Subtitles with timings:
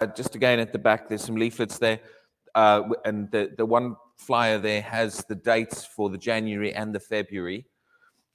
[0.00, 2.00] uh, just again at the back, there's some leaflets there.
[2.54, 7.00] Uh, and the, the one flyer there has the dates for the January and the
[7.00, 7.66] February.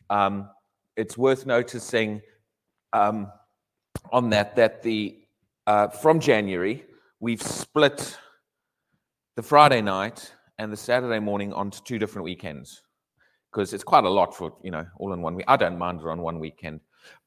[0.09, 0.49] Um,
[0.95, 2.21] it's worth noticing
[2.93, 3.31] um,
[4.11, 5.19] on that that the
[5.67, 6.85] uh, from January
[7.19, 8.17] we've split
[9.35, 12.83] the Friday night and the Saturday morning onto two different weekends
[13.51, 15.45] because it's quite a lot for you know all in one week.
[15.47, 16.79] I don't mind it on one weekend,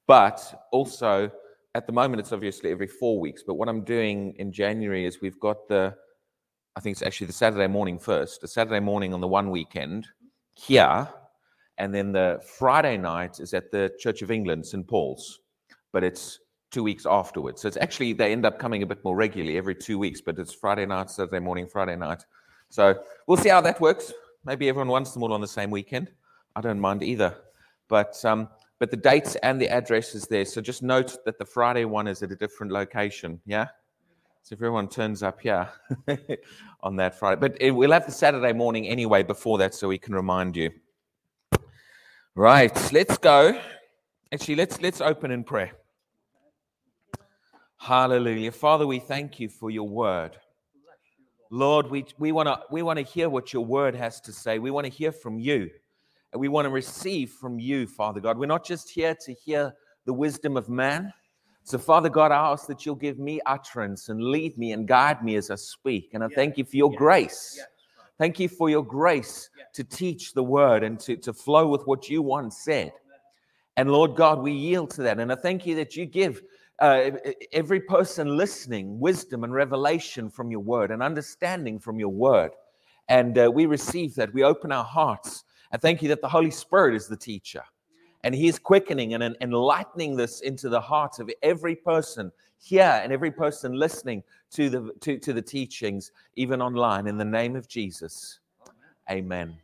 [0.06, 1.30] but also
[1.78, 3.44] at the moment it's obviously every four weeks.
[3.46, 5.94] But what I'm doing in January is we've got the
[6.76, 10.06] I think it's actually the Saturday morning first, the Saturday morning on the one weekend
[10.54, 11.08] here,
[11.78, 14.86] and then the Friday night is at the Church of England, St.
[14.86, 15.40] Paul's,
[15.92, 17.62] but it's two weeks afterwards.
[17.62, 20.38] So it's actually, they end up coming a bit more regularly every two weeks, but
[20.38, 22.24] it's Friday night, Saturday morning, Friday night.
[22.68, 24.12] So we'll see how that works.
[24.44, 26.12] Maybe everyone wants them all on the same weekend.
[26.54, 27.34] I don't mind either.
[27.88, 30.44] But, um, but the dates and the address is there.
[30.44, 33.40] So just note that the Friday one is at a different location.
[33.44, 33.66] Yeah?
[34.42, 35.68] So if everyone turns up here
[36.82, 39.98] on that Friday, but it, we'll have the Saturday morning anyway before that so we
[39.98, 40.70] can remind you.
[42.34, 43.60] Right, let's go.
[44.32, 45.72] Actually, let's let's open in prayer.
[47.78, 48.52] Hallelujah.
[48.52, 50.36] Father, we thank you for your word.
[51.50, 54.58] Lord, we, we want to we wanna hear what your word has to say.
[54.58, 55.70] We want to hear from you.
[56.32, 58.38] And we want to receive from you, Father God.
[58.38, 61.12] We're not just here to hear the wisdom of man.
[61.64, 65.22] So, Father God, I ask that you'll give me utterance and lead me and guide
[65.22, 66.10] me as I speak.
[66.14, 67.60] And I thank you for your grace.
[68.18, 72.08] Thank you for your grace to teach the word and to, to flow with what
[72.08, 72.92] you once said.
[73.76, 75.20] And Lord God, we yield to that.
[75.20, 76.42] And I thank you that you give
[76.80, 77.10] uh,
[77.52, 82.52] every person listening wisdom and revelation from your word and understanding from your word.
[83.08, 84.34] And uh, we receive that.
[84.34, 85.44] We open our hearts.
[85.72, 87.62] I thank you that the Holy Spirit is the teacher.
[88.24, 93.12] And he is quickening and enlightening this into the heart of every person here and
[93.12, 97.68] every person listening to the, to, to the teachings, even online, in the name of
[97.68, 98.40] Jesus.
[99.10, 99.56] Amen.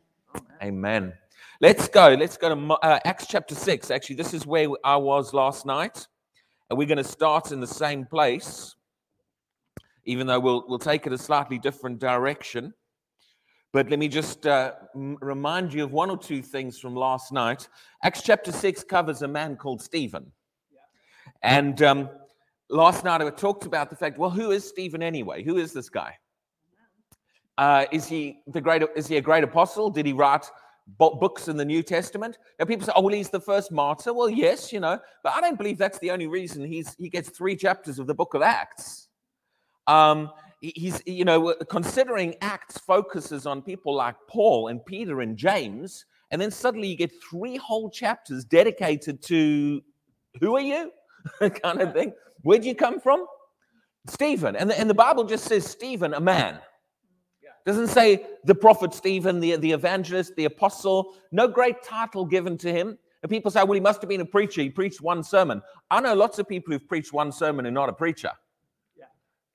[0.61, 1.13] Amen.
[1.61, 2.15] Let's go.
[2.17, 3.91] Let's go to uh, Acts chapter 6.
[3.91, 6.07] Actually, this is where I was last night.
[6.69, 8.75] And we're going to start in the same place,
[10.05, 12.73] even though we'll, we'll take it a slightly different direction.
[13.75, 17.67] But let me just uh, remind you of one or two things from last night.
[18.05, 20.31] Acts chapter 6 covers a man called Stephen.
[21.43, 22.09] And um,
[22.69, 25.43] last night I talked about the fact well, who is Stephen anyway?
[25.43, 26.13] Who is this guy?
[27.57, 28.81] Uh, is he the great?
[28.95, 29.89] Is he a great apostle?
[29.89, 30.49] Did he write
[30.97, 32.37] books in the New Testament?
[32.57, 35.41] Now people say, "Oh, well, he's the first martyr." Well, yes, you know, but I
[35.41, 38.41] don't believe that's the only reason he's he gets three chapters of the Book of
[38.41, 39.09] Acts.
[39.85, 40.31] Um,
[40.75, 46.41] he's you know considering Acts focuses on people like Paul and Peter and James, and
[46.41, 49.81] then suddenly you get three whole chapters dedicated to
[50.39, 50.91] who are you,
[51.63, 52.13] kind of thing.
[52.41, 53.25] Where'd you come from?
[54.07, 56.59] Stephen, and the, and the Bible just says Stephen, a man.
[57.65, 62.71] Doesn't say the prophet Stephen, the, the evangelist, the apostle, no great title given to
[62.71, 62.97] him.
[63.23, 64.61] And people say, well, he must have been a preacher.
[64.61, 65.63] He preached one sermon.
[65.89, 68.29] I know lots of people who've preached one sermon and not a preacher.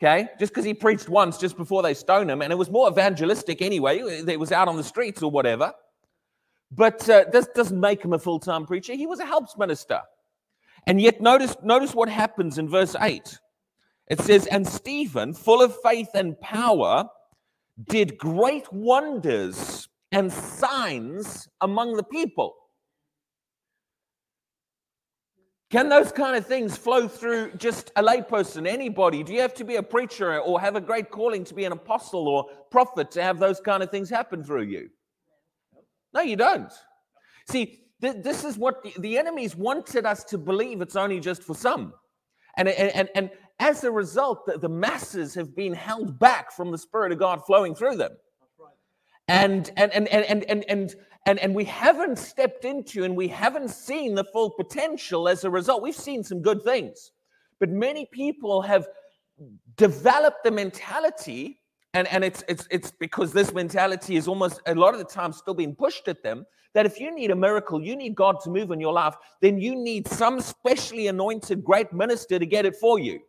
[0.03, 0.29] Okay?
[0.39, 3.61] Just because he preached once just before they stoned him, and it was more evangelistic
[3.61, 3.99] anyway.
[3.99, 5.75] It was out on the streets or whatever.
[6.71, 8.95] But uh, this doesn't make him a full time preacher.
[8.95, 10.01] He was a helps minister.
[10.87, 13.39] And yet, notice, notice what happens in verse 8.
[14.09, 17.09] It says, And Stephen, full of faith and power,
[17.89, 22.57] did great wonders and signs among the people.
[25.71, 29.23] Can those kind of things flow through just a layperson, anybody?
[29.23, 31.71] Do you have to be a preacher or have a great calling to be an
[31.73, 34.89] apostle or prophet to have those kind of things happen through you?
[36.13, 36.73] No, you don't.
[37.49, 41.45] See, th- this is what the, the enemies wanted us to believe it's only just
[41.45, 41.95] for some.
[42.57, 46.79] And, and, and, as a result, the, the masses have been held back from the
[46.79, 48.13] Spirit of God flowing through them
[49.31, 50.95] and and and and and and
[51.27, 55.51] and, and we haven't stepped into and we haven't seen the full potential as a
[55.51, 55.83] result.
[55.83, 57.13] We've seen some good things
[57.61, 58.89] but many people have
[59.77, 61.61] developed the mentality
[61.95, 65.33] and and it's it's it's because this mentality is almost a lot of the time
[65.33, 68.51] still being pushed at them that if you need a miracle you need god to
[68.51, 72.77] move in your life then you need some specially anointed great minister to get it
[72.77, 73.21] for you.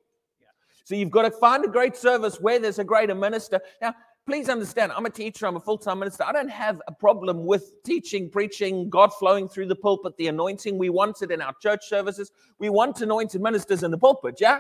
[0.83, 3.61] So you've got to find a great service where there's a greater minister.
[3.81, 3.93] Now,
[4.31, 6.23] please understand, I'm a teacher, I'm a full time minister.
[6.23, 10.77] I don't have a problem with teaching, preaching, God flowing through the pulpit, the anointing.
[10.77, 12.31] We want it in our church services.
[12.57, 14.59] We want anointed ministers in the pulpit, yeah?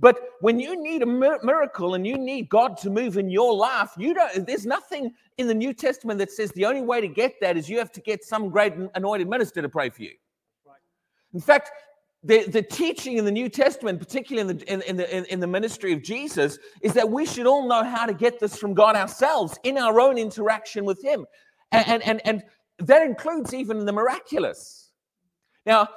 [0.00, 3.90] But when you need a miracle and you need God to move in your life,
[3.96, 4.44] you don't.
[4.48, 7.68] There's nothing in the New Testament that says the only way to get that is
[7.68, 10.14] you have to get some great anointed minister to pray for you.
[11.34, 11.70] In fact,
[12.24, 15.40] the, the teaching in the New Testament, particularly in the, in, in the, in, in
[15.40, 18.74] the ministry of Jesus, is that we should all know how to get this from
[18.74, 21.26] God ourselves in our own interaction with Him.
[21.72, 22.42] And, and, and,
[22.78, 24.90] that includes even the miraculous.
[25.66, 25.88] Now,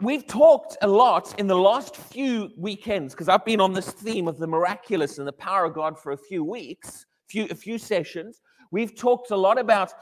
[0.00, 4.28] we've talked a lot in the last few weekends because I've been on this theme
[4.28, 7.78] of the miraculous and the power of God for a few weeks, few, a few
[7.78, 8.40] sessions.
[8.70, 9.92] We've talked a lot about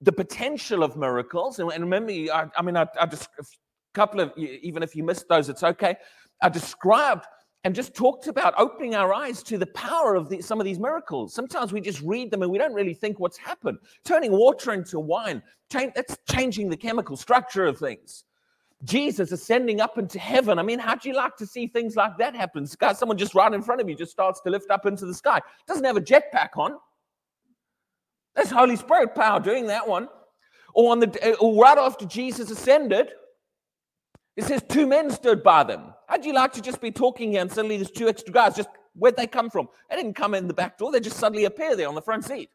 [0.00, 1.58] the potential of miracles.
[1.58, 3.28] And, and remember, I, I mean, I, I just
[3.98, 5.96] couple of, even if you missed those, it's okay.
[6.40, 7.26] I described
[7.64, 10.78] and just talked about opening our eyes to the power of the, some of these
[10.78, 11.34] miracles.
[11.34, 13.78] Sometimes we just read them and we don't really think what's happened.
[14.04, 15.42] Turning water into wine,
[15.72, 18.22] change, that's changing the chemical structure of things.
[18.84, 20.60] Jesus ascending up into heaven.
[20.60, 22.64] I mean, how'd you like to see things like that happen?
[22.64, 25.40] Someone just right in front of you just starts to lift up into the sky.
[25.66, 26.76] Doesn't have a jetpack on.
[28.36, 30.08] That's Holy Spirit power doing that one.
[30.74, 33.10] Or on the uh, or right after Jesus ascended,
[34.38, 35.92] it says two men stood by them.
[36.06, 38.54] How'd you like to just be talking here and suddenly there's two extra guys?
[38.54, 39.68] Just where'd they come from?
[39.90, 42.24] They didn't come in the back door, they just suddenly appear there on the front
[42.24, 42.48] seat.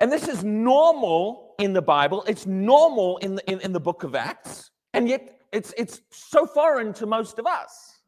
[0.00, 4.02] And this is normal in the Bible, it's normal in the, in, in the book
[4.02, 8.00] of Acts, and yet it's, it's so foreign to most of us.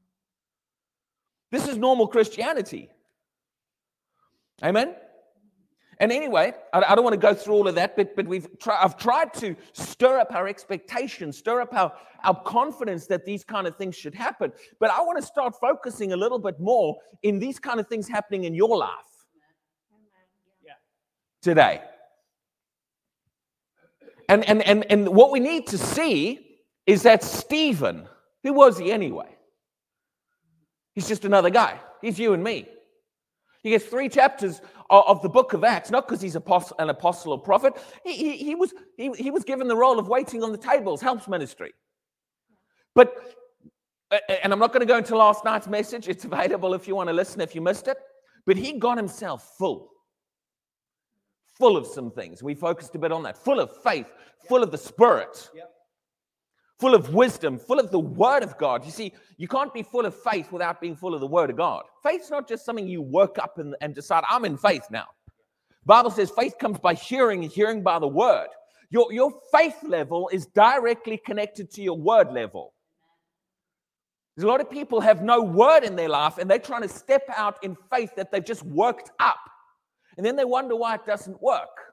[1.52, 2.90] This is normal Christianity.
[4.64, 4.96] Amen?
[6.02, 8.96] And anyway, I, don't want to go through all of that, but, but we've I've
[8.96, 11.92] tried to stir up our expectations, stir up our,
[12.24, 14.52] our confidence that these kind of things should happen.
[14.80, 18.08] But I want to start focusing a little bit more in these kind of things
[18.08, 18.90] happening in your life
[21.40, 21.82] today.
[24.28, 28.08] And, and, and, and what we need to see is that Stephen,
[28.42, 29.36] who was he anyway?
[30.96, 31.78] He's just another guy.
[32.00, 32.66] He's you and me.
[33.62, 34.60] He gets three chapters
[35.00, 37.74] of the book of Acts, not because he's an apostle or prophet.
[38.04, 41.00] He, he, he, was, he, he was given the role of waiting on the tables,
[41.00, 41.72] helps ministry.
[42.94, 43.14] But,
[44.42, 46.08] and I'm not going to go into last night's message.
[46.08, 47.96] It's available if you want to listen if you missed it.
[48.44, 49.90] But he got himself full,
[51.58, 52.42] full of some things.
[52.42, 54.12] We focused a bit on that, full of faith,
[54.46, 55.48] full of the Spirit.
[55.54, 55.71] Yep
[56.82, 58.84] full of wisdom, full of the word of God.
[58.84, 61.56] You see, you can't be full of faith without being full of the word of
[61.56, 61.84] God.
[62.02, 65.06] Faith's not just something you work up and, and decide, I'm in faith now.
[65.86, 68.48] Bible says faith comes by hearing and hearing by the word.
[68.90, 72.74] Your, your faith level is directly connected to your word level.
[74.34, 76.88] There's a lot of people have no word in their life and they're trying to
[76.88, 79.38] step out in faith that they've just worked up.
[80.16, 81.91] And then they wonder why it doesn't work.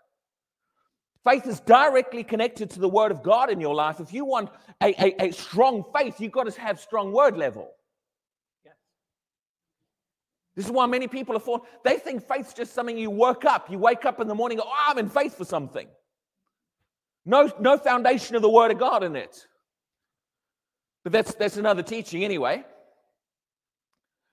[1.26, 4.00] Faith is directly connected to the word of God in your life.
[4.00, 4.50] If you want
[4.82, 7.72] a, a, a strong faith, you've got to have strong word level.
[10.56, 13.70] This is why many people are for they think faith's just something you work up.
[13.72, 15.88] You wake up in the morning, go, oh, I'm in faith for something.
[17.26, 19.46] No, no foundation of the word of God in it.
[21.04, 22.66] But that's that's another teaching anyway.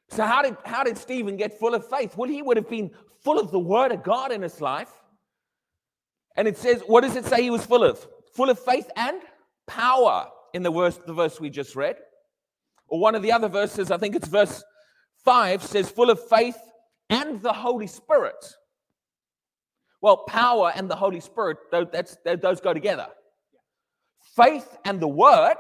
[0.09, 2.17] So how did how did Stephen get full of faith?
[2.17, 2.91] Well, he would have been
[3.23, 4.91] full of the word of God in his life.
[6.37, 8.07] And it says, what does it say he was full of?
[8.35, 9.21] Full of faith and
[9.67, 11.97] power in the verse, the verse we just read.
[12.89, 14.63] Or one of the other verses, I think it's verse
[15.25, 16.57] 5, says, full of faith
[17.09, 18.45] and the Holy Spirit.
[20.01, 23.09] Well, power and the Holy Spirit, that's, those go together.
[24.37, 25.57] Faith and the Word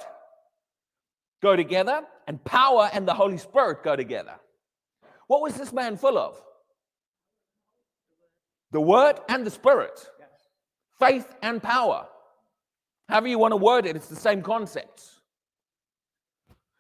[1.43, 4.34] go together, and power and the Holy Spirit go together.
[5.26, 6.40] What was this man full of?
[8.73, 9.99] The Word and the Spirit
[10.99, 12.07] faith and power.
[13.09, 15.03] However, you want to word it, it's the same concept.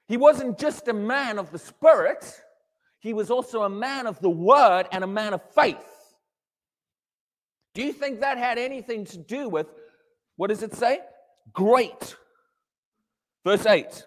[0.08, 2.40] He wasn't just a man of the Spirit,
[2.98, 5.76] he was also a man of the Word and a man of faith.
[7.74, 9.66] Do you think that had anything to do with,
[10.36, 11.00] what does it say?
[11.52, 12.16] Great.
[13.44, 14.04] Verse 8.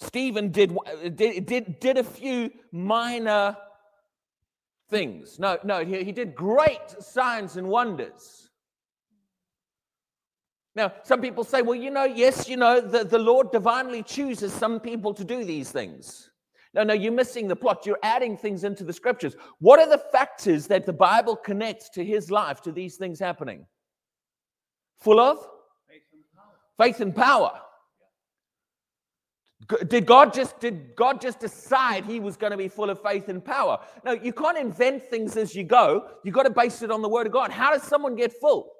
[0.00, 0.76] Stephen did,
[1.16, 3.56] did, did, did a few minor
[4.88, 5.38] things.
[5.38, 8.47] No, no, he, he did great signs and wonders.
[10.78, 14.52] Now, some people say, well, you know, yes, you know, the, the Lord divinely chooses
[14.52, 16.30] some people to do these things.
[16.72, 17.84] No, no, you're missing the plot.
[17.84, 19.34] You're adding things into the scriptures.
[19.58, 23.66] What are the factors that the Bible connects to his life, to these things happening?
[25.00, 25.38] Full of?
[25.88, 26.52] Faith and power.
[26.86, 27.60] Faith and power.
[29.88, 33.28] Did God just did God just decide he was going to be full of faith
[33.28, 33.80] and power?
[34.04, 36.06] No, you can't invent things as you go.
[36.22, 37.50] You've got to base it on the word of God.
[37.50, 38.70] How does someone get full?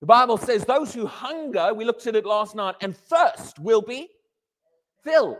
[0.00, 3.82] The Bible says, Those who hunger, we looked at it last night, and thirst will
[3.82, 4.08] be
[5.02, 5.38] filled.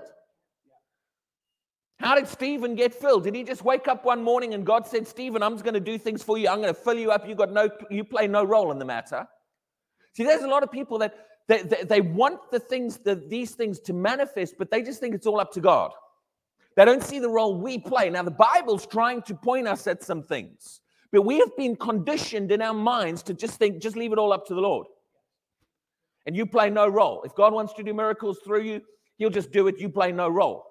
[2.00, 3.25] How did Stephen get filled?
[3.25, 5.80] Did he just wake up one morning and God said, Stephen, I'm just going to
[5.80, 6.49] do things for you.
[6.49, 7.26] I'm going to fill you up.
[7.26, 9.26] You got no, you play no role in the matter.
[10.12, 11.14] See, there's a lot of people that
[11.49, 15.14] they, they, they want the things, the, these things to manifest, but they just think
[15.14, 15.92] it's all up to God.
[16.76, 18.11] They don't see the role we play.
[18.11, 20.80] Now, the Bible's trying to point us at some things,
[21.14, 24.33] but we have been conditioned in our minds to just think, just leave it all
[24.33, 24.88] up to the Lord.
[26.26, 27.23] And you play no role.
[27.23, 28.83] If God wants to do miracles through you,
[29.16, 29.78] He'll just do it.
[29.78, 30.64] You play no role.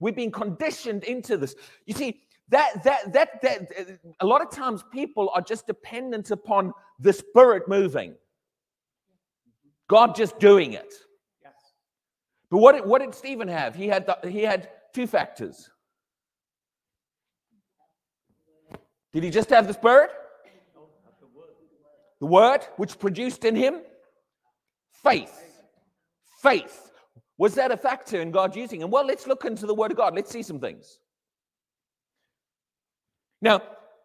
[0.00, 1.54] We've been conditioned into this.
[1.84, 6.72] You see, that that that that a lot of times people are just dependent upon
[6.98, 8.14] the Spirit moving.
[9.88, 10.94] God just doing it.
[11.42, 11.52] Yes.
[12.50, 13.74] But what did, what did Stephen have?
[13.74, 15.68] He had the, he had two factors.
[19.12, 20.10] Did he just have the Spirit?
[22.20, 23.80] The Word, which produced in him
[25.02, 25.62] faith.
[26.42, 26.90] Faith.
[27.38, 28.90] Was that a factor in God using him?
[28.90, 30.14] Well, let's look into the Word of God.
[30.14, 30.98] Let's see some things.
[33.42, 33.62] Now,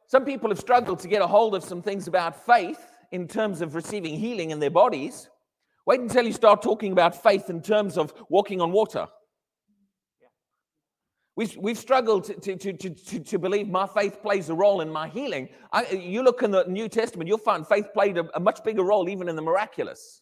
[0.08, 3.62] some people have struggled to get a hold of some things about faith in terms
[3.62, 5.30] of receiving healing in their bodies.
[5.86, 9.08] Wait until you start talking about faith in terms of walking on water.
[11.42, 14.92] We've, we've struggled to, to, to, to, to believe my faith plays a role in
[14.92, 15.50] my healing.
[15.74, 18.84] I, you look in the New Testament, you'll find faith played a, a much bigger
[18.84, 20.22] role even in the miraculous.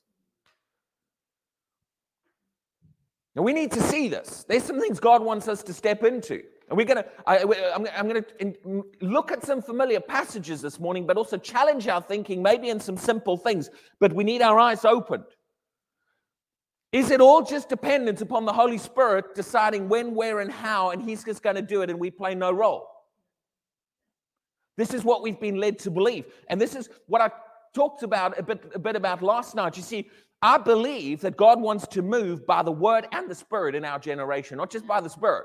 [3.35, 4.45] Now we need to see this.
[4.47, 6.41] There's some things God wants us to step into.
[6.69, 11.05] And we're going to, I'm, I'm going to look at some familiar passages this morning,
[11.05, 13.69] but also challenge our thinking, maybe in some simple things.
[13.99, 15.25] But we need our eyes opened.
[16.91, 21.01] Is it all just dependent upon the Holy Spirit deciding when, where, and how, and
[21.01, 22.87] He's just going to do it and we play no role?
[24.75, 26.25] This is what we've been led to believe.
[26.47, 27.29] And this is what I
[27.75, 29.77] talked about a bit, a bit about last night.
[29.77, 30.09] You see,
[30.41, 33.99] I believe that God wants to move by the Word and the Spirit in our
[33.99, 35.43] generation, not just by the Spirit.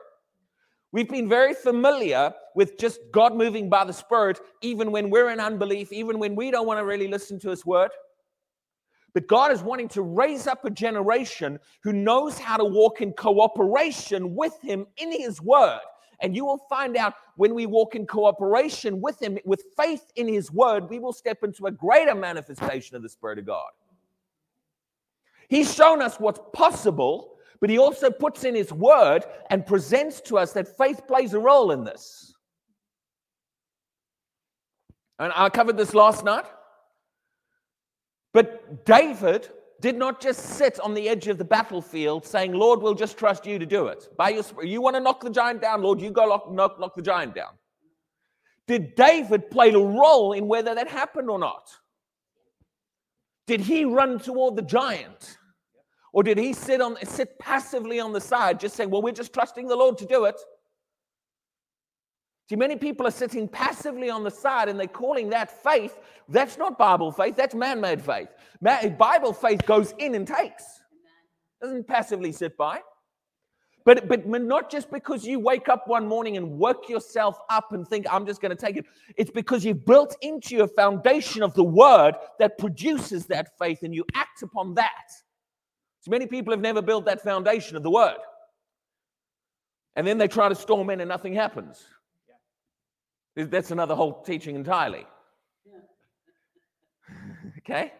[0.93, 5.41] We've been very familiar with just God moving by the Spirit, even when we're in
[5.41, 7.91] unbelief, even when we don't want to really listen to His Word.
[9.15, 13.13] But God is wanting to raise up a generation who knows how to walk in
[13.13, 15.81] cooperation with Him in His Word.
[16.21, 20.27] And you will find out when we walk in cooperation with Him, with faith in
[20.27, 23.71] His Word, we will step into a greater manifestation of the Spirit of God.
[25.49, 30.39] He's shown us what's possible, but He also puts in His Word and presents to
[30.39, 32.35] us that faith plays a role in this.
[35.21, 36.47] And I covered this last night.
[38.35, 39.49] But David
[39.81, 43.47] did not just sit on the edge of the battlefield saying, Lord, we'll just trust
[43.47, 44.09] you to do it.
[44.19, 44.69] By your spirit.
[44.69, 47.35] you want to knock the giant down, Lord, you go knock, knock, knock the giant
[47.35, 47.53] down.
[48.67, 51.71] Did David play a role in whether that happened or not?
[53.47, 55.39] Did he run toward the giant?
[56.13, 59.35] Or did he sit on sit passively on the side, just saying, Well, we're just
[59.35, 60.41] trusting the Lord to do it?
[62.49, 65.99] See, many people are sitting passively on the side and they're calling that faith.
[66.29, 68.29] That's not Bible faith, that's man made faith.
[68.61, 70.65] Bible faith goes in and takes,
[71.63, 72.81] doesn't passively sit by.
[73.87, 77.87] But, but not just because you wake up one morning and work yourself up and
[77.87, 78.87] think, I'm just going to take it.
[79.17, 83.95] It's because you've built into your foundation of the word that produces that faith and
[83.95, 85.11] you act upon that.
[86.01, 88.17] So many people have never built that foundation of the word.
[89.97, 91.85] And then they try to storm in and nothing happens.
[93.37, 95.07] That's another whole teaching entirely.
[97.59, 97.93] okay?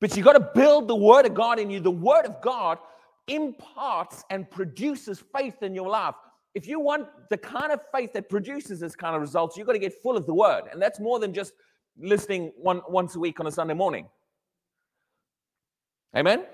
[0.00, 1.80] But you've got to build the Word of God in you.
[1.80, 2.78] The Word of God
[3.26, 6.14] imparts and produces faith in your life.
[6.54, 9.72] If you want the kind of faith that produces this kind of results, you've got
[9.72, 10.64] to get full of the Word.
[10.70, 11.52] And that's more than just
[11.98, 14.06] listening one, once a week on a Sunday morning.
[16.14, 16.44] Amen?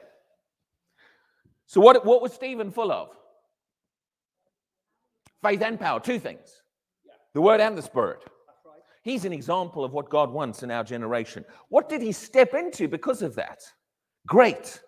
[1.67, 3.11] So, what, what was Stephen full of?
[5.43, 6.62] Faith and power, two things
[7.35, 8.25] the Word and the Spirit.
[9.03, 11.45] He's an example of what God wants in our generation.
[11.69, 13.61] What did he step into because of that?
[14.27, 14.81] Great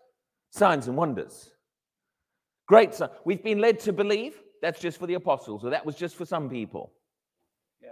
[0.50, 1.50] signs and wonders.
[2.66, 2.98] Great.
[3.24, 6.24] We've been led to believe that's just for the apostles, or that was just for
[6.24, 6.92] some people.
[7.82, 7.90] Yeah.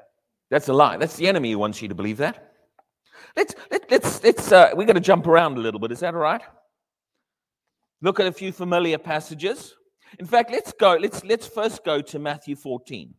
[0.50, 0.96] That's a lie.
[0.96, 2.52] That's the enemy who wants you to believe that.
[3.36, 5.92] Let's let, let's let's uh, we're going to jump around a little bit.
[5.92, 6.40] Is that all right?
[8.00, 9.74] Look at a few familiar passages.
[10.18, 10.96] In fact, let's go.
[11.00, 13.14] Let's let's first go to Matthew 14.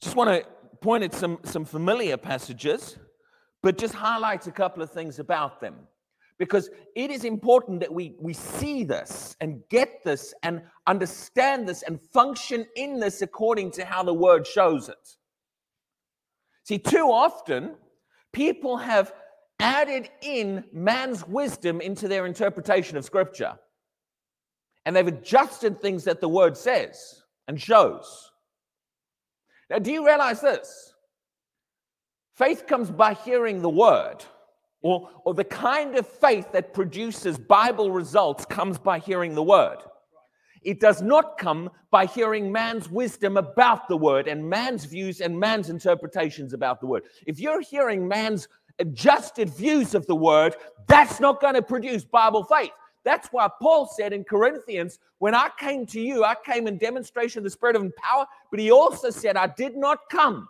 [0.00, 0.48] Just want to
[0.80, 2.96] point at some, some familiar passages,
[3.62, 5.76] but just highlight a couple of things about them.
[6.38, 11.82] Because it is important that we, we see this and get this and understand this
[11.82, 15.16] and function in this according to how the word shows it.
[16.64, 17.74] See, too often
[18.32, 19.12] people have
[19.58, 23.58] added in man's wisdom into their interpretation of scripture.
[24.86, 28.29] And they've adjusted things that the word says and shows.
[29.70, 30.92] Now, do you realize this?
[32.34, 34.24] Faith comes by hearing the word.
[34.82, 39.78] Or, or the kind of faith that produces Bible results comes by hearing the word.
[40.62, 45.38] It does not come by hearing man's wisdom about the word and man's views and
[45.38, 47.04] man's interpretations about the word.
[47.26, 48.48] If you're hearing man's
[48.78, 52.70] adjusted views of the word, that's not going to produce Bible faith.
[53.04, 57.40] That's why Paul said in Corinthians, when I came to you, I came in demonstration
[57.40, 60.48] of the Spirit of power, but he also said, I did not come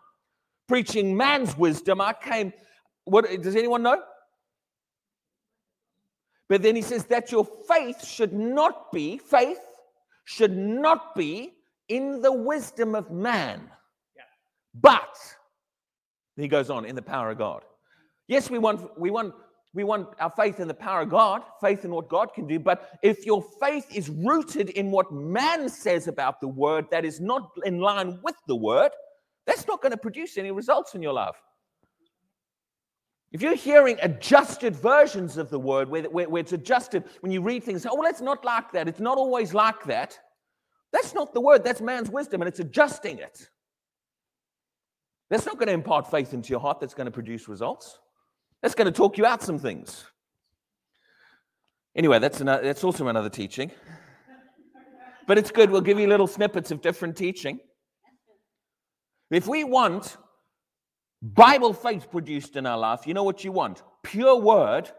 [0.67, 2.01] preaching man's wisdom.
[2.01, 2.53] I came,
[3.05, 4.03] what does anyone know?
[6.49, 9.61] But then he says that your faith should not be, faith
[10.25, 11.53] should not be
[11.89, 13.71] in the wisdom of man,
[14.17, 14.23] yeah.
[14.75, 15.17] but
[16.37, 17.63] he goes on in the power of God.
[18.29, 19.35] Yes, we want we want
[19.73, 22.59] we want our faith in the power of God, faith in what God can do.
[22.59, 27.21] But if your faith is rooted in what man says about the word that is
[27.21, 28.91] not in line with the word,
[29.47, 31.37] that's not going to produce any results in your life.
[33.33, 37.41] If you're hearing adjusted versions of the word where, where, where, it's adjusted, when you
[37.41, 38.89] read things, oh, well, it's not like that.
[38.89, 40.19] It's not always like that.
[40.93, 41.63] That's not the word.
[41.63, 43.49] That's man's wisdom, and it's adjusting it.
[45.31, 48.01] That's not going to impart faith into your heart that's going to produce results.
[48.63, 50.05] That's going to talk you out some things.
[51.97, 53.71] Anyway, that's, another, that's also another teaching.
[55.27, 55.71] But it's good.
[55.71, 57.61] We'll give you little snippets of different teaching.
[59.31, 60.17] If we want
[61.23, 63.83] Bible faith produced in our life, you know what you want?
[64.03, 64.91] Pure word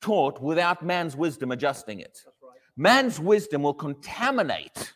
[0.00, 2.20] taught without man's wisdom adjusting it.
[2.76, 4.92] Man's wisdom will contaminate.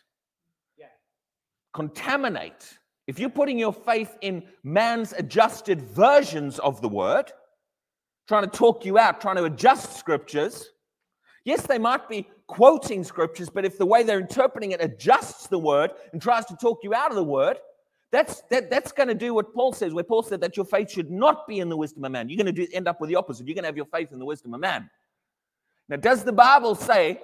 [1.73, 2.77] Contaminate.
[3.07, 7.31] If you're putting your faith in man's adjusted versions of the word,
[8.27, 10.69] trying to talk you out, trying to adjust scriptures,
[11.45, 15.59] yes, they might be quoting scriptures, but if the way they're interpreting it adjusts the
[15.59, 17.57] word and tries to talk you out of the word,
[18.11, 20.91] that's, that, that's going to do what Paul says, where Paul said that your faith
[20.91, 22.29] should not be in the wisdom of man.
[22.29, 23.47] You're going to end up with the opposite.
[23.47, 24.89] You're going to have your faith in the wisdom of man.
[25.89, 27.21] Now, does the Bible say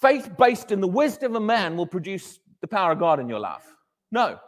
[0.00, 3.40] faith based in the wisdom of man will produce the power of God in your
[3.40, 3.64] life?
[4.12, 4.38] No.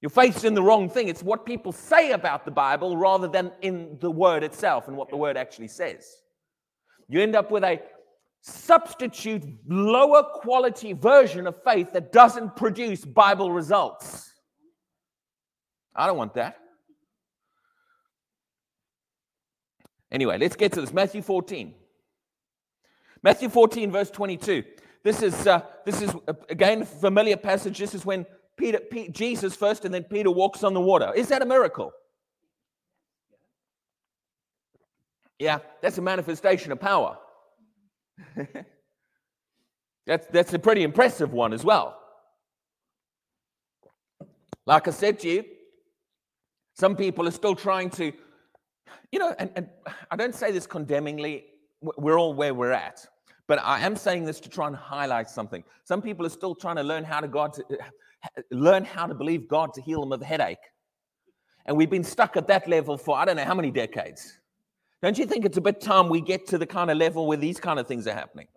[0.00, 1.08] Your faith's in the wrong thing.
[1.08, 5.10] It's what people say about the Bible rather than in the word itself and what
[5.10, 6.22] the word actually says.
[7.08, 7.82] You end up with a
[8.40, 14.32] substitute lower quality version of faith that doesn't produce Bible results.
[15.94, 16.56] I don't want that.
[20.10, 20.92] Anyway, let's get to this.
[20.92, 21.74] Matthew 14.
[23.22, 24.64] Matthew 14, verse 22.
[25.02, 27.78] This is, uh, this is uh, again, familiar passage.
[27.78, 31.12] This is when Peter, Jesus first and then Peter walks on the water.
[31.14, 31.92] Is that a miracle?
[35.38, 37.16] Yeah, that's a manifestation of power.
[40.06, 41.96] that's, that's a pretty impressive one as well.
[44.66, 45.44] Like I said to you,
[46.74, 48.12] some people are still trying to,
[49.10, 49.68] you know, and, and
[50.10, 51.46] I don't say this condemningly,
[51.80, 53.06] we're all where we're at.
[53.46, 55.64] But I am saying this to try and highlight something.
[55.84, 57.64] Some people are still trying to learn how to God to
[58.50, 60.58] learn how to believe God to heal them of a headache.
[61.66, 64.38] And we've been stuck at that level for I don't know how many decades.
[65.02, 67.38] Don't you think it's a bit time we get to the kind of level where
[67.38, 68.48] these kind of things are happening?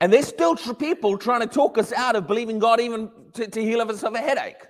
[0.00, 3.48] And there's still tr- people trying to talk us out of believing God even to,
[3.48, 4.62] to heal us of a headache.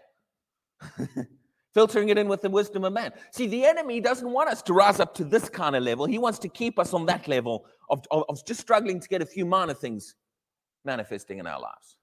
[1.75, 3.13] Filtering it in with the wisdom of man.
[3.31, 6.07] See, the enemy doesn't want us to rise up to this kind of level.
[6.07, 9.21] He wants to keep us on that level of, of, of just struggling to get
[9.21, 10.15] a few minor things
[10.85, 11.98] manifesting in our lives.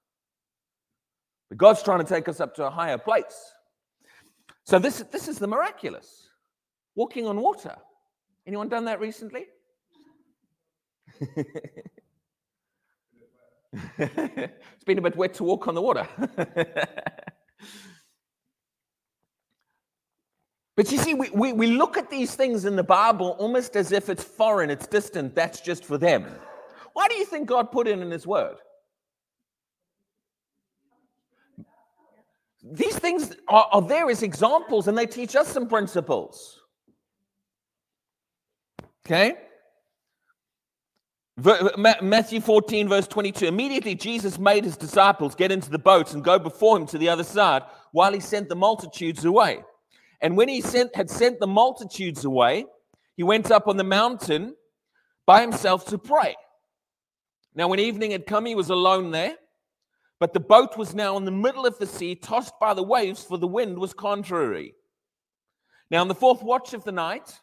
[1.48, 3.52] But God's trying to take us up to a higher place.
[4.64, 6.28] So this, this is the miraculous
[6.96, 7.76] walking on water.
[8.46, 9.46] Anyone done that recently?
[13.98, 16.08] it's been a bit wet to walk on the water.
[20.76, 23.92] but you see, we, we, we look at these things in the Bible almost as
[23.92, 26.26] if it's foreign, it's distant, that's just for them.
[26.92, 28.56] Why do you think God put it in His Word?
[32.72, 36.60] These things are, are there as examples and they teach us some principles.
[39.06, 39.36] Okay?
[41.38, 43.46] Matthew 14, verse 22.
[43.46, 47.08] Immediately Jesus made his disciples get into the boats and go before him to the
[47.08, 49.62] other side while he sent the multitudes away.
[50.20, 52.64] And when he sent, had sent the multitudes away,
[53.16, 54.56] he went up on the mountain
[55.26, 56.34] by himself to pray.
[57.54, 59.36] Now, when evening had come, he was alone there,
[60.18, 63.22] but the boat was now in the middle of the sea, tossed by the waves,
[63.22, 64.74] for the wind was contrary.
[65.90, 67.38] Now, in the fourth watch of the night,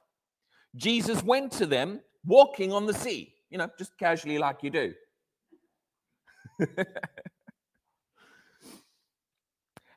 [0.76, 4.94] Jesus went to them walking on the sea, you know, just casually like you do.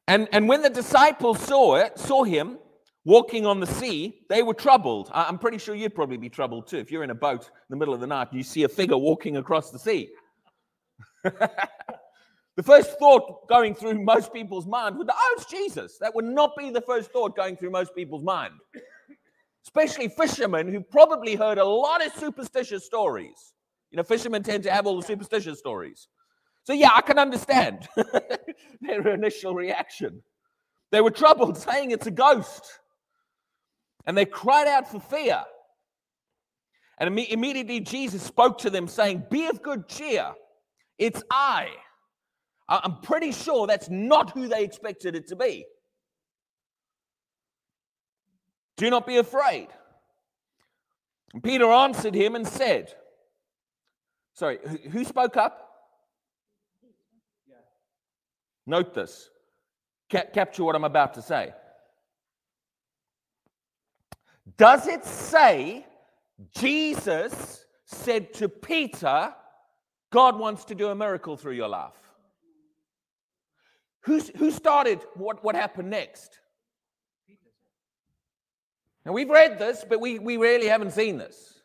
[0.09, 2.59] and, and when the disciples saw it, saw him
[3.05, 5.11] walking on the sea, they were troubled.
[5.15, 7.77] I'm pretty sure you'd probably be troubled too if you're in a boat in the
[7.77, 10.11] middle of the night and you see a figure walking across the sea.
[12.57, 15.99] the first thought going through most people's mind would, oh, it's Jesus.
[15.99, 18.55] That would not be the first thought going through most people's mind.
[19.63, 23.53] Especially fishermen who probably heard a lot of superstitious stories.
[23.91, 26.09] You know, fishermen tend to have all the superstitious stories.
[26.65, 27.87] So, yeah, I can understand
[28.81, 30.23] their initial reaction.
[30.93, 32.81] They were troubled, saying it's a ghost.
[34.07, 35.43] And they cried out for fear.
[36.99, 40.33] And imme- immediately Jesus spoke to them, saying, Be of good cheer.
[40.99, 41.69] It's I.
[42.69, 45.67] I'm pretty sure that's not who they expected it to be.
[48.77, 49.69] Do not be afraid.
[51.33, 52.93] And Peter answered him and said,
[54.35, 54.59] Sorry,
[54.91, 55.63] who- spoke up?
[58.67, 59.31] Note this.
[60.11, 61.55] Ca- capture what I'm about to say.
[64.57, 65.87] Does it say
[66.55, 69.35] Jesus said to Peter,
[70.11, 71.93] God wants to do a miracle through your life?
[74.07, 76.39] Who started what, what happened next?
[79.05, 81.61] Now, we've read this, but we, we really haven't seen this.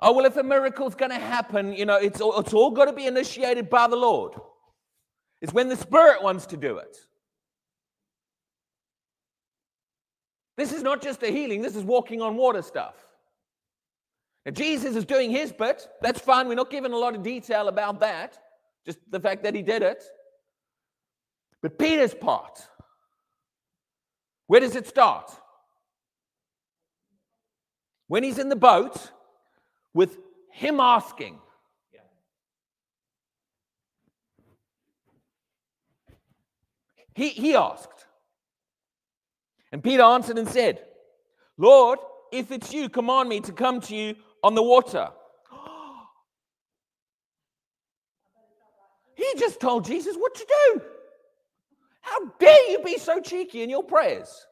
[0.00, 2.92] Oh, well, if a miracle's going to happen, you know, it's, it's all got to
[2.92, 4.34] be initiated by the Lord.
[5.40, 6.96] It's when the Spirit wants to do it.
[10.56, 12.94] This is not just a healing, this is walking on water stuff.
[14.44, 15.88] Now, Jesus is doing his bit.
[16.00, 16.46] That's fine.
[16.46, 18.38] We're not given a lot of detail about that,
[18.84, 20.04] just the fact that he did it.
[21.62, 22.60] But Peter's part,
[24.46, 25.30] where does it start?
[28.08, 29.10] When he's in the boat
[29.92, 30.16] with
[30.52, 31.38] him asking,
[37.16, 38.06] He, he asked.
[39.72, 40.84] And Peter answered and said,
[41.56, 41.98] Lord,
[42.30, 45.08] if it's you, command me to come to you on the water.
[49.16, 50.82] He just told Jesus what to do.
[52.06, 54.46] How dare you be so cheeky in your prayers?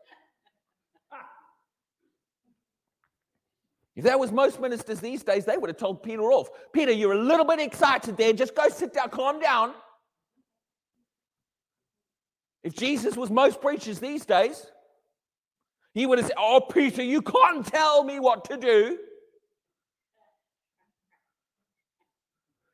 [3.94, 6.48] If that was most ministers these days, they would have told Peter off.
[6.72, 8.32] Peter, you're a little bit excited there.
[8.32, 9.72] Just go sit down, calm down.
[12.64, 14.66] If Jesus was most preachers these days,
[15.92, 18.98] he would have said, Oh, Peter, you can't tell me what to do.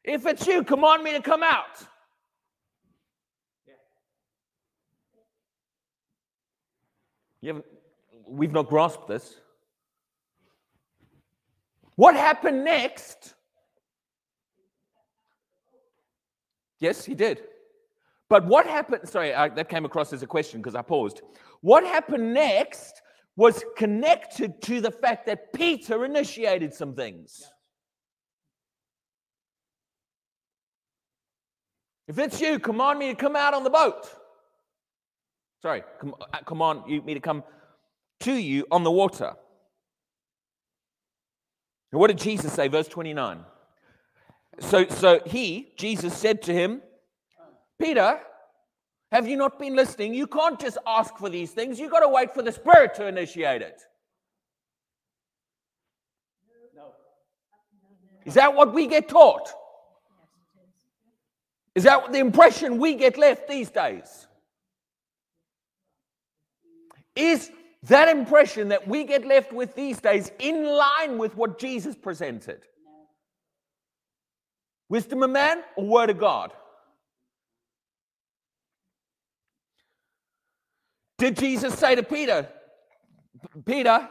[0.05, 1.85] If it's you, command me to come out.
[3.67, 3.89] You haven't,
[8.27, 9.37] we've not grasped this.
[11.97, 13.35] What happened next?
[16.79, 17.43] Yes, he did.
[18.29, 19.09] But what happened?
[19.09, 21.21] Sorry, I, that came across as a question because I paused.
[21.61, 23.03] What happened next
[23.37, 27.51] was connected to the fact that Peter initiated some things.
[32.07, 34.09] If it's you, command me to come out on the boat.
[35.63, 37.45] Sorry, com- uh, command you, me to come
[38.21, 39.35] to you on the water.
[41.93, 42.69] And what did Jesus say?
[42.69, 43.41] Verse 29.
[44.61, 46.83] So, so he, Jesus, said to him,
[47.81, 48.21] Peter,
[49.11, 50.15] have you not been listening?
[50.15, 51.81] You can't just ask for these things.
[51.81, 53.83] You've got to wait for the Spirit to initiate it.
[58.25, 59.51] Is that what we get taught?
[61.75, 64.27] Is that the impression we get left these days?
[67.21, 67.51] Is
[67.83, 72.63] that impression that we get left with these days in line with what Jesus presented?
[74.89, 76.53] Wisdom of man or word of God?
[81.19, 82.49] Did Jesus say to Peter,
[83.67, 84.09] Peter,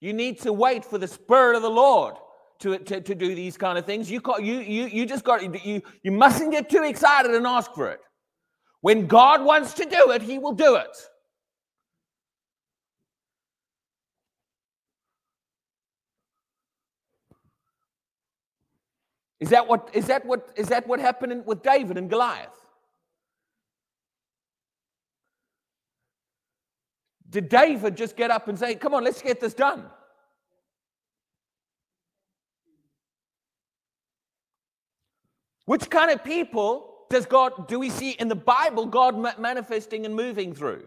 [0.00, 2.14] you need to wait for the Spirit of the Lord
[2.60, 4.08] to, to, to do these kind of things?
[4.08, 7.72] You, can't, you, you, you just got, you, you mustn't get too excited and ask
[7.72, 8.00] for it.
[8.82, 10.96] When God wants to do it, He will do it.
[19.40, 22.48] Is that what is that what is that what happened with David and Goliath?
[27.28, 29.90] Did David just get up and say, "Come on, let's get this done"?
[35.66, 40.14] Which kind of people does God do we see in the Bible God manifesting and
[40.14, 40.86] moving through?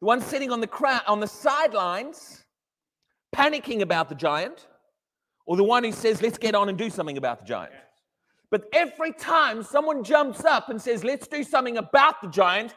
[0.00, 2.44] The one sitting on the crowd on the sidelines,
[3.34, 4.66] panicking about the giant,
[5.46, 7.83] or the one who says, "Let's get on and do something about the giant."
[8.54, 12.72] But every time someone jumps up and says, let's do something about the giant,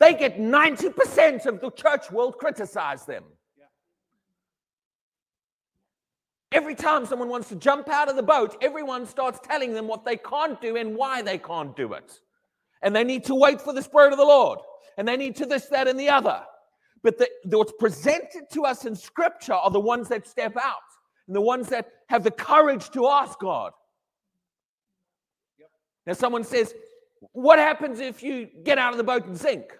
[0.00, 3.22] They get 90% of the church world criticize them.
[6.50, 10.04] Every time someone wants to jump out of the boat, everyone starts telling them what
[10.04, 12.18] they can't do and why they can't do it.
[12.82, 14.58] And they need to wait for the Spirit of the Lord.
[14.98, 16.42] And they need to this, that, and the other.
[17.04, 20.88] But the, the, what's presented to us in Scripture are the ones that step out
[21.28, 23.74] and the ones that have the courage to ask God.
[26.06, 26.74] Now, someone says,
[27.32, 29.76] What happens if you get out of the boat and sink?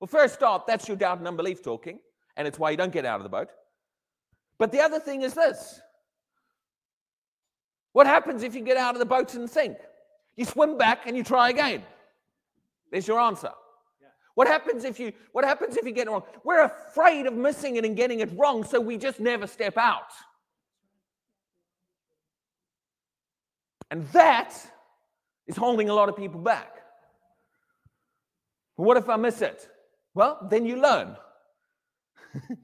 [0.00, 1.98] Well, first off, that's your doubt and unbelief talking,
[2.36, 3.48] and it's why you don't get out of the boat.
[4.58, 5.80] But the other thing is this
[7.92, 9.78] what happens if you get out of the boat and sink?
[10.36, 11.82] You swim back and you try again.
[12.90, 13.50] There's your answer.
[14.34, 16.22] What happens if you what happens if you get it wrong?
[16.44, 20.12] We're afraid of missing it and getting it wrong, so we just never step out.
[23.90, 24.54] And that
[25.46, 26.72] is holding a lot of people back.
[28.76, 29.68] what if I miss it?
[30.14, 31.16] Well, then you learn.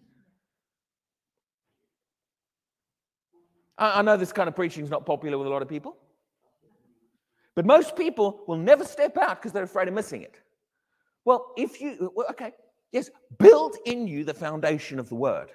[3.78, 5.96] I, I know this kind of preaching is not popular with a lot of people.
[7.54, 10.36] But most people will never step out because they're afraid of missing it.
[11.24, 12.52] Well, if you, okay,
[12.92, 15.48] yes, build in you the foundation of the word.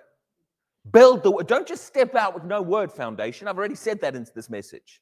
[0.91, 1.47] Build the word.
[1.47, 3.47] Don't just step out with no word foundation.
[3.47, 5.01] I've already said that into this message.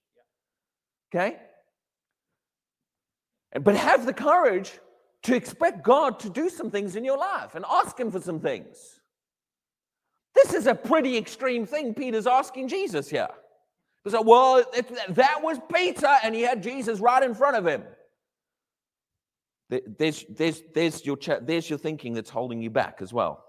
[1.13, 1.37] Okay?
[3.61, 4.71] But have the courage
[5.23, 8.39] to expect God to do some things in your life and ask Him for some
[8.39, 8.99] things.
[10.35, 13.29] This is a pretty extreme thing Peter's asking Jesus here.
[14.03, 17.83] He's well, it, that was Peter, and he had Jesus right in front of him.
[19.97, 23.43] There's, there's, there's, your, there's your thinking that's holding you back as well.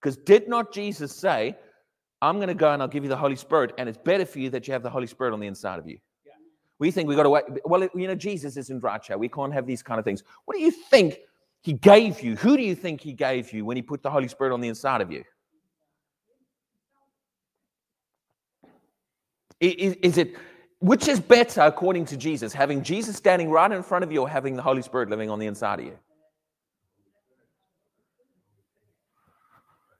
[0.00, 1.56] Because did not Jesus say,
[2.22, 4.38] I'm going to go and I'll give you the Holy Spirit, and it's better for
[4.38, 5.98] you that you have the Holy Spirit on the inside of you?
[6.78, 7.44] We think we've got to wait.
[7.64, 9.16] Well, you know, Jesus isn't right chair.
[9.16, 10.22] We can't have these kind of things.
[10.44, 11.18] What do you think
[11.62, 12.36] he gave you?
[12.36, 14.68] Who do you think he gave you when he put the Holy Spirit on the
[14.68, 15.24] inside of you?
[19.58, 20.36] Is, is it
[20.80, 24.28] which is better according to Jesus, having Jesus standing right in front of you or
[24.28, 25.98] having the Holy Spirit living on the inside of you?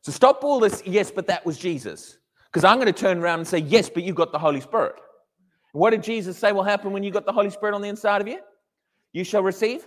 [0.03, 2.19] So stop all this, yes, but that was Jesus.
[2.45, 4.95] Because I'm going to turn around and say, yes, but you got the Holy Spirit.
[5.73, 8.21] What did Jesus say will happen when you got the Holy Spirit on the inside
[8.21, 8.41] of you?
[9.13, 9.85] You shall receive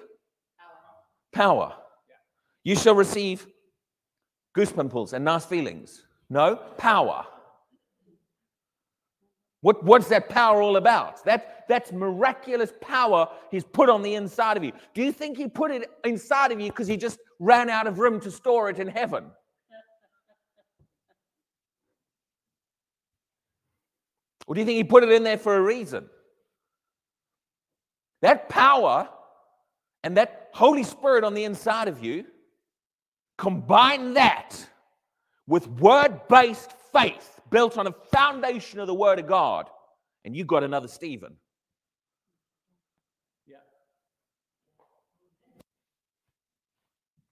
[1.32, 1.74] power.
[2.63, 3.48] You shall receive
[4.56, 6.06] goosebumps and nice feelings.
[6.30, 7.26] No, power.
[9.62, 11.24] What, what's that power all about?
[11.26, 14.72] That, that's miraculous power he's put on the inside of you.
[14.94, 18.00] Do you think he put it inside of you because he just ran out of
[18.00, 19.26] room to store it in heaven?
[24.50, 26.10] Or do you think he put it in there for a reason?
[28.24, 29.08] That power
[30.04, 32.26] and that Holy Spirit on the inside of you,
[33.38, 34.58] combine that
[35.46, 39.70] with word based faith built on a foundation of the Word of God,
[40.26, 41.36] and you got another Stephen.
[43.48, 43.58] Yeah.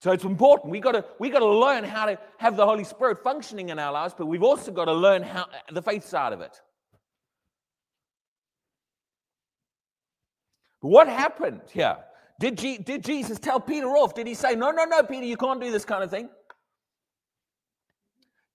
[0.02, 0.72] So it's important.
[0.72, 3.80] We got to we got to learn how to have the Holy Spirit functioning in
[3.80, 6.62] our lives, but we've also got to learn how the faith side of it.
[10.88, 11.98] What happened here?
[12.40, 14.14] Did, G, did Jesus tell Peter off?
[14.14, 16.30] Did he say, no, no, no, Peter, you can't do this kind of thing?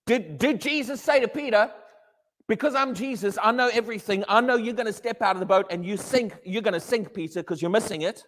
[0.05, 1.71] Did, did Jesus say to Peter,
[2.47, 4.23] because I'm Jesus, I know everything.
[4.27, 6.33] I know you're going to step out of the boat and you sink.
[6.43, 8.23] You're going to sink, Peter, because you're missing it.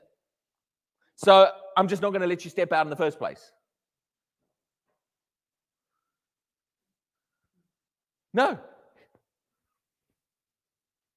[1.16, 3.52] So I'm just not going to let you step out in the first place.
[8.34, 8.60] No.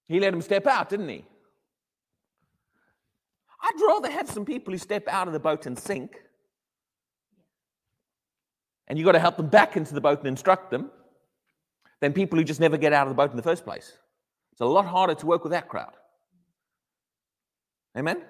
[0.08, 1.24] He let him step out, didn't he?
[3.68, 6.22] I'd rather have some people who step out of the boat and sink
[8.88, 10.90] and you've got to help them back into the boat and instruct them
[12.00, 13.92] than people who just never get out of the boat in the first place.
[14.52, 15.92] It's a lot harder to work with that crowd.
[17.96, 18.22] Amen?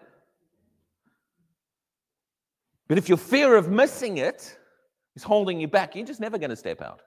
[2.88, 4.58] But if your fear of missing it
[5.14, 7.02] is holding you back, you're just never going to step out.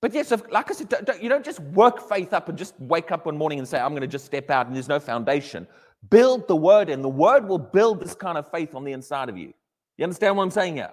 [0.00, 2.78] But yes, like I said, don't, don't, you don't just work faith up and just
[2.78, 5.00] wake up one morning and say, I'm going to just step out and there's no
[5.00, 5.66] foundation.
[6.08, 9.28] Build the word, and the word will build this kind of faith on the inside
[9.28, 9.52] of you.
[9.96, 10.92] You understand what I'm saying here?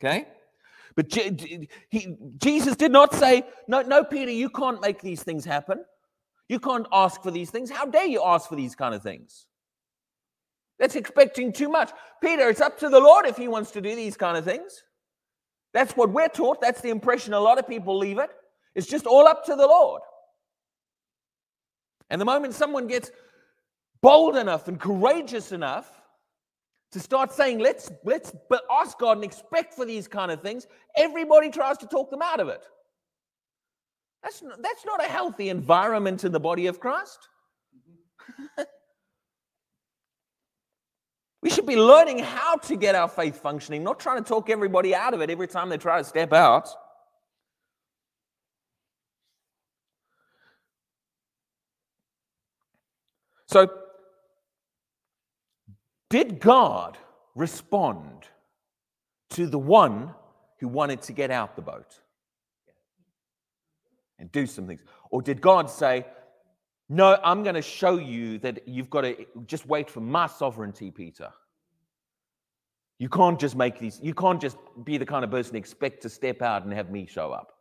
[0.00, 0.26] Okay?
[0.94, 5.84] But he, Jesus did not say, no, no, Peter, you can't make these things happen.
[6.48, 7.70] You can't ask for these things.
[7.70, 9.46] How dare you ask for these kind of things?
[10.78, 11.90] That's expecting too much.
[12.22, 14.84] Peter, it's up to the Lord if he wants to do these kind of things.
[15.74, 16.60] That's what we're taught.
[16.60, 18.30] That's the impression a lot of people leave it.
[18.74, 20.02] It's just all up to the Lord.
[22.08, 23.10] And the moment someone gets
[24.02, 25.90] bold enough and courageous enough
[26.92, 28.34] to start saying, let's, let's
[28.70, 32.40] ask God and expect for these kind of things, everybody tries to talk them out
[32.40, 32.64] of it.
[34.22, 37.28] That's not, that's not a healthy environment in the body of Christ.
[41.42, 44.94] we should be learning how to get our faith functioning, not trying to talk everybody
[44.94, 46.68] out of it every time they try to step out.
[53.48, 53.68] So,
[56.08, 56.96] did God
[57.34, 58.24] respond
[59.30, 60.14] to the one
[60.58, 62.00] who wanted to get out the boat
[64.18, 64.82] and do some things?
[65.10, 66.06] Or did God say,
[66.88, 70.90] No, I'm going to show you that you've got to just wait for my sovereignty,
[70.90, 71.32] Peter?
[72.98, 76.08] You can't just make these, you can't just be the kind of person expect to
[76.08, 77.52] step out and have me show up.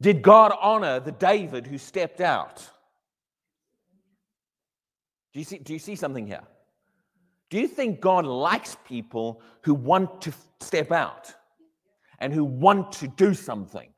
[0.00, 2.68] Did God honor the David who stepped out?
[5.36, 6.40] Do you see, do you see something here?
[7.50, 11.30] Do you think God likes people who want to step out
[12.18, 13.90] and who want to do something?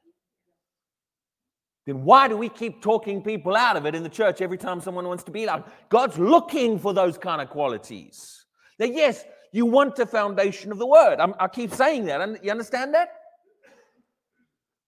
[1.86, 4.80] Then why do we keep talking people out of it in the church every time
[4.80, 5.64] someone wants to be like?
[5.90, 8.44] God's looking for those kind of qualities.
[8.80, 11.20] Now, yes, you want the foundation of the word.
[11.20, 12.20] I'm, i keep saying that.
[12.20, 13.10] And you understand that?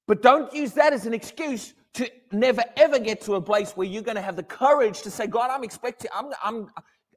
[0.08, 3.87] But don't use that as an excuse to never ever get to a place where
[3.87, 6.68] you're going to have the courage to say, God, I'm expecting, I'm, I'm,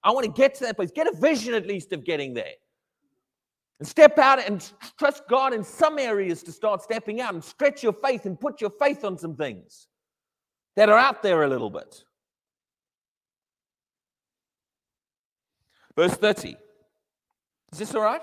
[0.03, 0.91] I want to get to that place.
[0.91, 2.53] Get a vision at least of getting there.
[3.79, 7.83] And step out and trust God in some areas to start stepping out and stretch
[7.83, 9.87] your faith and put your faith on some things
[10.75, 12.03] that are out there a little bit.
[15.95, 16.55] Verse 30.
[17.71, 18.21] Is this all right?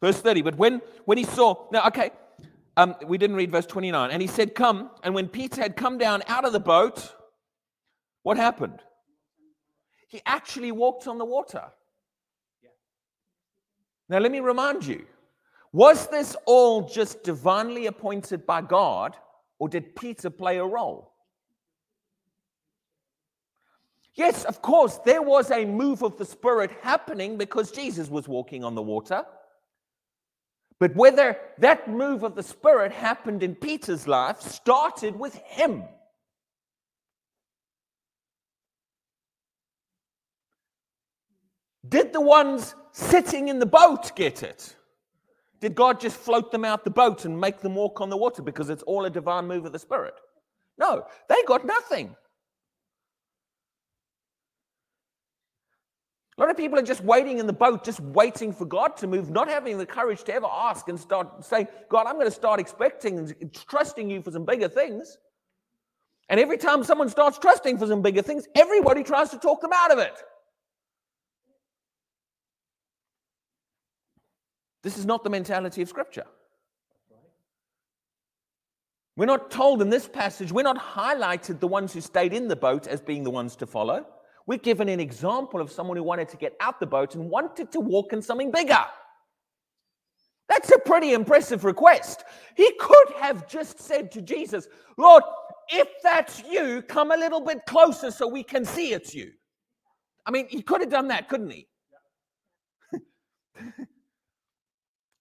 [0.00, 0.42] Verse 30.
[0.42, 2.10] But when, when he saw, now, okay,
[2.76, 4.10] um, we didn't read verse 29.
[4.10, 4.90] And he said, Come.
[5.02, 7.14] And when Peter had come down out of the boat,
[8.22, 8.80] what happened?
[10.08, 11.64] He actually walked on the water.
[14.08, 15.06] Now, let me remind you
[15.72, 19.16] was this all just divinely appointed by God,
[19.58, 21.12] or did Peter play a role?
[24.14, 28.62] Yes, of course, there was a move of the Spirit happening because Jesus was walking
[28.62, 29.24] on the water.
[30.82, 35.84] But whether that move of the Spirit happened in Peter's life started with him.
[41.88, 44.74] Did the ones sitting in the boat get it?
[45.60, 48.42] Did God just float them out the boat and make them walk on the water
[48.42, 50.14] because it's all a divine move of the Spirit?
[50.78, 52.16] No, they got nothing.
[56.42, 59.06] A lot of people are just waiting in the boat, just waiting for God to
[59.06, 62.32] move, not having the courage to ever ask and start saying, God, I'm going to
[62.32, 65.18] start expecting and trusting you for some bigger things.
[66.28, 69.70] And every time someone starts trusting for some bigger things, everybody tries to talk them
[69.72, 70.14] out of it.
[74.82, 76.26] This is not the mentality of Scripture.
[79.14, 82.56] We're not told in this passage, we're not highlighted the ones who stayed in the
[82.56, 84.06] boat as being the ones to follow.
[84.46, 87.70] We're given an example of someone who wanted to get out the boat and wanted
[87.72, 88.84] to walk in something bigger.
[90.48, 92.24] That's a pretty impressive request.
[92.56, 95.22] He could have just said to Jesus, Lord,
[95.68, 99.32] if that's you, come a little bit closer so we can see it's you.
[100.26, 101.68] I mean, he could have done that, couldn't he?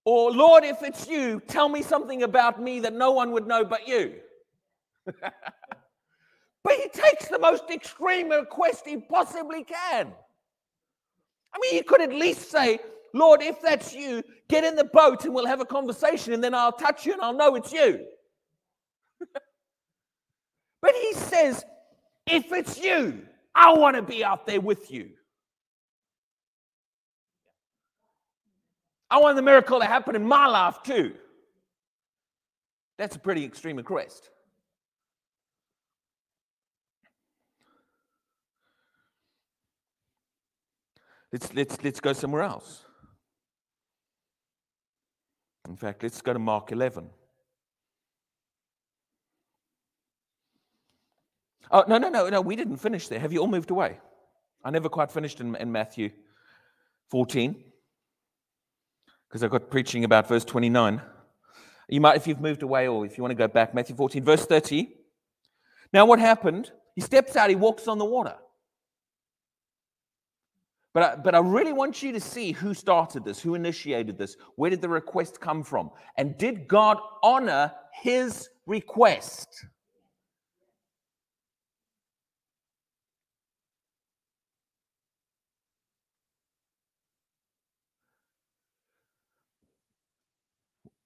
[0.05, 3.63] or, Lord, if it's you, tell me something about me that no one would know
[3.63, 4.15] but you.
[6.63, 10.13] But he takes the most extreme request he possibly can.
[11.53, 12.79] I mean, he could at least say,
[13.13, 16.53] Lord, if that's you, get in the boat and we'll have a conversation and then
[16.53, 18.05] I'll touch you and I'll know it's you.
[20.81, 21.63] but he says,
[22.25, 25.09] if it's you, I want to be out there with you.
[29.09, 31.13] I want the miracle to happen in my life too.
[32.97, 34.30] That's a pretty extreme request.
[41.31, 42.85] Let's, let's, let's go somewhere else.
[45.67, 47.09] In fact, let's go to Mark 11.
[51.71, 53.19] Oh, no, no, no, no, we didn't finish there.
[53.19, 53.97] Have you all moved away?
[54.63, 56.09] I never quite finished in, in Matthew
[57.09, 57.55] 14
[59.29, 61.01] because I got preaching about verse 29.
[61.87, 64.23] You might, if you've moved away or if you want to go back, Matthew 14,
[64.23, 64.89] verse 30.
[65.93, 66.71] Now, what happened?
[66.95, 68.35] He steps out, he walks on the water.
[70.93, 74.35] But I, but I really want you to see who started this, who initiated this,
[74.55, 79.65] where did the request come from, and did God honor his request?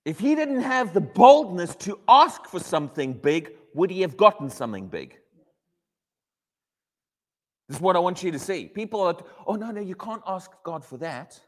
[0.04, 4.52] If he didn't have the boldness to ask for something big, would he have gotten
[4.52, 5.18] something big?
[7.68, 8.68] This is what I want you to see.
[8.68, 11.40] People are, oh, no, no, you can't ask God for that.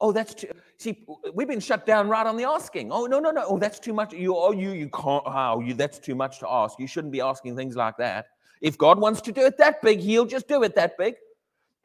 [0.00, 0.48] Oh, that's too.
[0.78, 2.90] See, we've been shut down right on the asking.
[2.90, 3.44] Oh, no, no, no.
[3.46, 4.12] Oh, that's too much.
[4.12, 5.26] You, oh, you, you can't.
[5.26, 5.56] How?
[5.56, 6.78] Oh, you, that's too much to ask.
[6.78, 8.26] You shouldn't be asking things like that.
[8.60, 11.14] If God wants to do it that big, He'll just do it that big.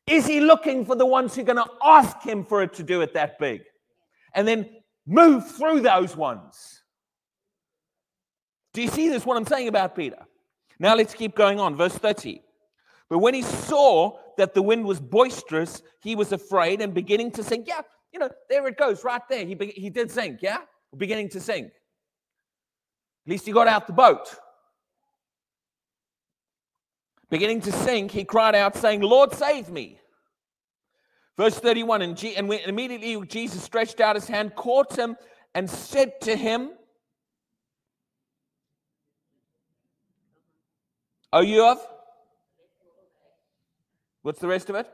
[0.07, 2.83] Is He looking for the ones who are going to ask Him for it to
[2.83, 3.61] do it that big,
[4.33, 4.69] and then
[5.05, 6.83] move through those ones?
[8.73, 9.25] Do you see this?
[9.25, 10.25] What I'm saying about Peter?
[10.79, 11.75] Now let's keep going on.
[11.75, 12.41] Verse 30.
[13.09, 17.43] But when he saw that the wind was boisterous, he was afraid and beginning to
[17.43, 17.67] sink.
[17.67, 17.81] Yeah,
[18.13, 19.45] you know, there it goes, right there.
[19.45, 20.59] He, be- he did sink, yeah?
[20.95, 21.67] Beginning to sink.
[21.67, 24.35] At least he got out the boat.
[27.29, 29.99] Beginning to sink, he cried out, saying, Lord, save me.
[31.37, 35.15] Verse 31 And, G- and immediately Jesus stretched out his hand, caught him,
[35.53, 36.71] and said to him,
[41.31, 41.77] Are you of?
[44.21, 44.87] What's the rest of it?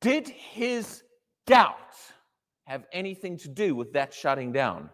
[0.00, 1.02] Did his
[1.46, 1.76] doubt
[2.66, 4.90] have anything to do with that shutting down?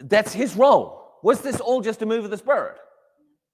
[0.00, 1.18] That's his role.
[1.22, 2.76] Was this all just a move of the Spirit?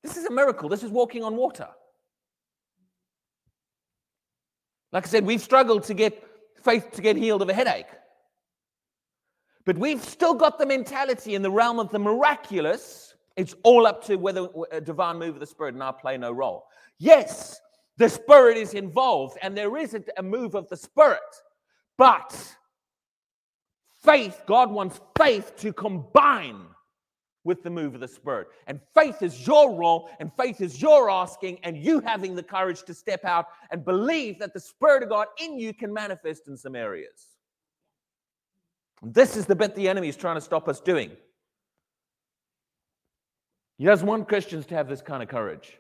[0.03, 0.69] This is a miracle.
[0.69, 1.69] This is walking on water.
[4.93, 6.23] Like I said, we've struggled to get
[6.63, 7.87] faith to get healed of a headache.
[9.65, 13.14] But we've still got the mentality in the realm of the miraculous.
[13.37, 16.31] It's all up to whether a divine move of the Spirit and I play no
[16.31, 16.67] role.
[16.99, 17.61] Yes,
[17.97, 21.21] the Spirit is involved and there is a, move of the Spirit,
[21.99, 22.57] but
[24.03, 26.67] faith, God wants faith to combine
[27.45, 28.49] with the move of the Spirit.
[28.67, 32.83] And faith is your role, and faith is your asking, and you having the courage
[32.85, 36.57] to step out and believe that the Spirit of God in you can manifest in
[36.57, 37.37] some areas.
[39.03, 41.11] This is the bit the enemy is trying to stop us doing.
[43.77, 45.79] He doesn't want Christians to have this kind of courage.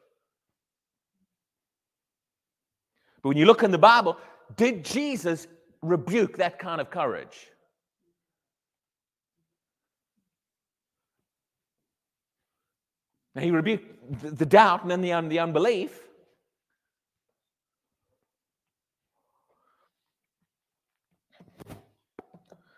[3.22, 4.18] But when you look in the Bible,
[4.56, 5.46] did Jesus
[5.80, 7.48] rebuke that kind of courage?
[13.34, 15.98] Now, he rebuked the doubt and then the, the unbelief.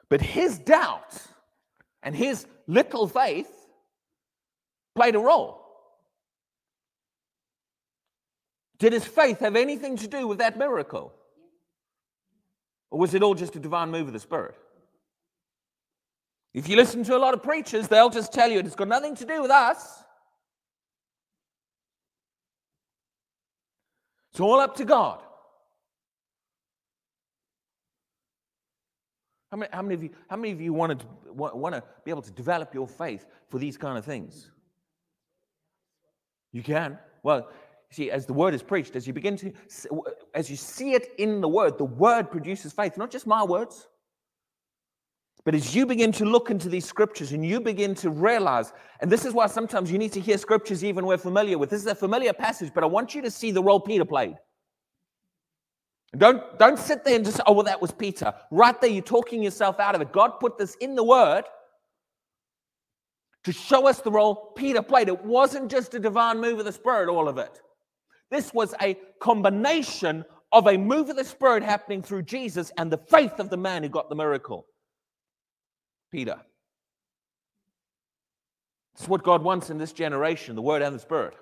[0.08, 1.20] But his doubt
[2.02, 3.55] and his little faith
[4.96, 5.62] played a role.
[8.78, 11.12] Did his faith have anything to do with that miracle?
[12.90, 14.54] Or was it all just a divine move of the Spirit?
[16.52, 19.14] If you listen to a lot of preachers, they'll just tell you it's got nothing
[19.16, 20.02] to do with us.
[24.30, 25.22] It's all up to God.
[29.50, 32.22] How many, how many, of you, how many of you to, want to be able
[32.22, 34.50] to develop your faith for these kind of things?
[36.56, 36.98] You can.
[37.22, 37.50] Well,
[37.90, 39.52] see, as the word is preached, as you begin to,
[40.34, 43.88] as you see it in the word, the word produces faith, not just my words.
[45.44, 49.12] But as you begin to look into these scriptures and you begin to realize, and
[49.12, 51.68] this is why sometimes you need to hear scriptures even we're familiar with.
[51.68, 54.36] This is a familiar passage, but I want you to see the role Peter played.
[56.16, 58.32] Don't, don't sit there and just, oh, well, that was Peter.
[58.50, 60.10] Right there, you're talking yourself out of it.
[60.10, 61.44] God put this in the word
[63.46, 65.06] to show us the role Peter played.
[65.06, 67.62] It wasn't just a divine move of the Spirit, all of it.
[68.28, 72.98] This was a combination of a move of the Spirit happening through Jesus and the
[72.98, 74.66] faith of the man who got the miracle.
[76.10, 76.40] Peter.
[78.96, 81.34] It's what God wants in this generation the Word and the Spirit.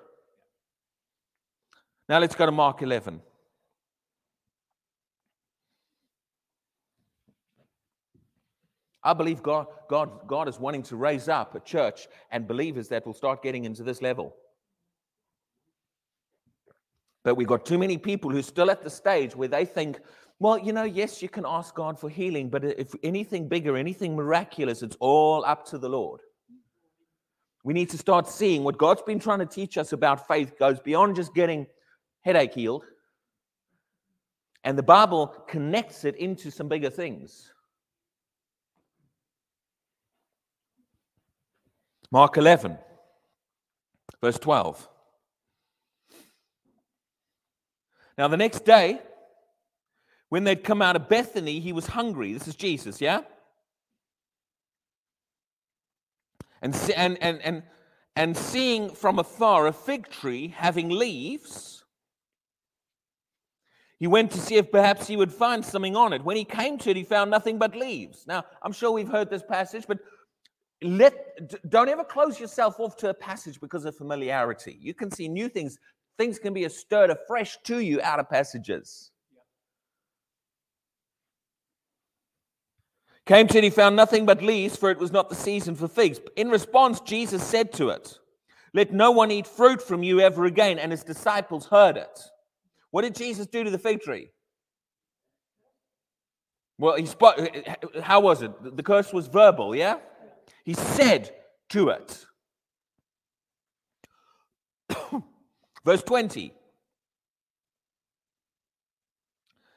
[2.07, 3.19] Now let's go to Mark 11.
[9.05, 13.05] I believe God, God, God is wanting to raise up a church and believers that
[13.05, 14.35] will start getting into this level.
[17.23, 19.99] But we've got too many people who are still at the stage where they think,
[20.39, 24.15] well, you know, yes, you can ask God for healing, but if anything bigger, anything
[24.15, 26.21] miraculous, it's all up to the Lord.
[27.63, 30.79] We need to start seeing what God's been trying to teach us about faith goes
[30.79, 31.67] beyond just getting
[32.21, 32.85] headache healed.
[34.63, 37.51] And the Bible connects it into some bigger things.
[42.11, 42.77] Mark 11,
[44.21, 44.87] verse 12.
[48.17, 49.01] Now, the next day,
[50.29, 52.33] when they'd come out of Bethany, he was hungry.
[52.33, 53.21] This is Jesus, yeah?
[56.61, 57.63] And, and, and, and,
[58.15, 61.75] and seeing from afar a fig tree having leaves,
[63.97, 66.23] He went to see if perhaps he would find something on it.
[66.23, 68.27] When he came to it, he found nothing but leaves.
[68.27, 69.99] Now, I'm sure we've heard this passage, but
[70.81, 74.77] let don't ever close yourself off to a passage because of familiarity.
[74.79, 75.77] You can see new things.
[76.17, 79.11] Things can be stirred afresh to you out of passages.
[83.25, 85.87] Came to it, he found nothing but leaves, for it was not the season for
[85.87, 86.19] figs.
[86.35, 88.19] In response, Jesus said to it,
[88.73, 90.77] Let no one eat fruit from you ever again.
[90.77, 92.19] And his disciples heard it.
[92.91, 94.29] What did Jesus do to the fig tree?
[96.77, 97.35] Well, he spoke.
[98.03, 98.51] How was it?
[98.75, 99.97] The curse was verbal, yeah?
[100.65, 101.31] He said
[101.69, 102.25] to it.
[105.85, 106.51] Verse 20.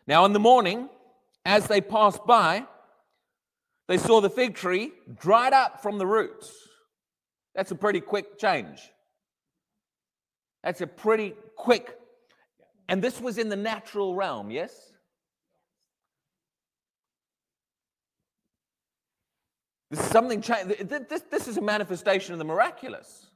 [0.06, 0.88] Now, in the morning,
[1.44, 2.64] as they passed by,
[3.86, 6.50] they saw the fig tree dried up from the roots.
[7.54, 8.80] That's a pretty quick change.
[10.64, 11.98] That's a pretty quick.
[12.88, 14.87] And this was in the natural realm, yes?
[19.90, 23.26] This is something this, this is a manifestation of the miraculous.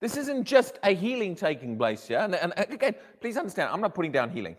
[0.00, 2.18] This isn't just a healing taking place here.
[2.18, 4.56] And, and again, please understand, I'm not putting down healing.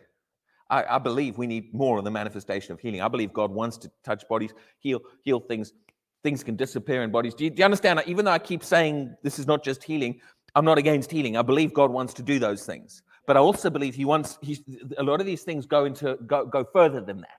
[0.70, 3.02] I, I, believe we need more of the manifestation of healing.
[3.02, 5.74] I believe God wants to touch bodies, heal, heal things.
[6.24, 7.34] Things can disappear in bodies.
[7.34, 8.02] Do you, do you understand?
[8.06, 10.22] Even though I keep saying this is not just healing,
[10.56, 11.36] I'm not against healing.
[11.36, 13.02] I believe God wants to do those things.
[13.26, 14.60] But I also believe He wants, he,
[14.98, 17.30] a lot of these things go into go, go further than that.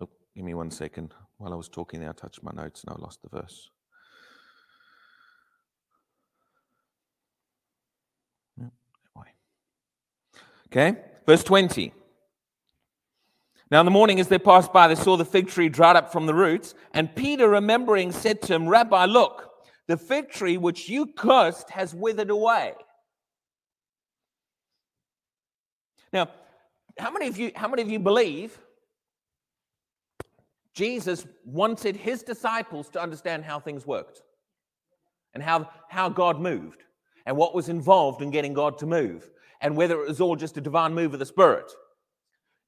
[0.00, 1.12] Oh, give me one second.
[1.38, 3.70] While I was talking there, I touched my notes and I lost the verse.
[10.70, 11.92] Okay, verse 20.
[13.70, 16.12] Now, in the morning, as they passed by, they saw the fig tree dried up
[16.12, 16.74] from the roots.
[16.92, 19.50] And Peter, remembering, said to him, Rabbi, look,
[19.88, 22.74] the fig tree which you cursed has withered away.
[26.12, 26.28] Now,
[26.96, 28.56] how many of you, how many of you believe
[30.78, 34.22] Jesus wanted his disciples to understand how things worked
[35.34, 36.84] and how, how God moved
[37.26, 39.28] and what was involved in getting God to move
[39.60, 41.68] and whether it was all just a divine move of the Spirit.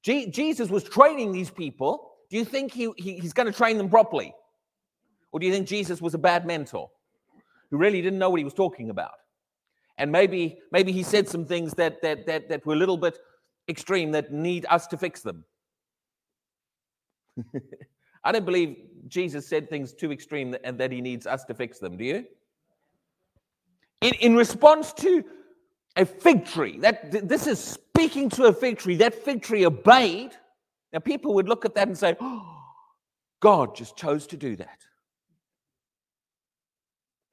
[0.03, 2.11] Je- Jesus was training these people.
[2.29, 4.33] Do you think he, he, he's going to train them properly?
[5.31, 6.89] Or do you think Jesus was a bad mentor
[7.69, 9.13] who really didn't know what he was talking about?
[9.97, 13.17] And maybe, maybe he said some things that, that, that, that were a little bit
[13.69, 15.45] extreme that need us to fix them.
[18.23, 21.79] I don't believe Jesus said things too extreme and that he needs us to fix
[21.79, 21.97] them.
[21.97, 22.25] Do you?
[24.01, 25.23] In, in response to
[25.95, 28.95] a fig tree, that this is speaking to a fig tree.
[28.95, 30.31] That fig tree obeyed.
[30.93, 32.57] Now people would look at that and say, oh,
[33.39, 34.79] God just chose to do that.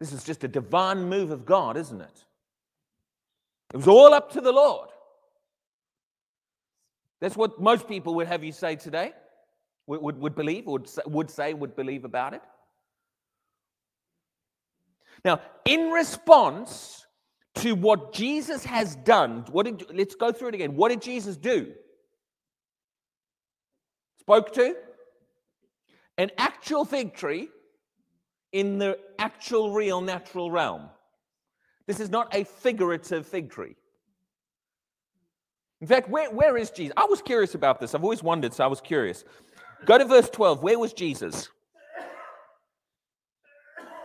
[0.01, 2.25] This is just a divine move of God, isn't it?
[3.75, 4.89] It was all up to the Lord.
[7.21, 9.13] That's what most people would have you say today
[9.89, 12.43] would, would, would believe, would, would say, would believe about it.
[15.25, 17.07] Now, in response
[17.57, 20.77] to what Jesus has done, what did, let's go through it again.
[20.77, 21.73] What did Jesus do?
[24.21, 24.77] Spoke to
[26.19, 27.49] an actual fig tree
[28.53, 30.89] in the actual, real, natural realm.
[31.87, 33.75] This is not a figurative fig tree.
[35.81, 36.93] In fact, where, where is Jesus?
[36.97, 37.95] I was curious about this.
[37.95, 39.25] I've always wondered, so I was curious.
[39.87, 40.63] Go to verse 12.
[40.63, 41.49] Where was Jesus?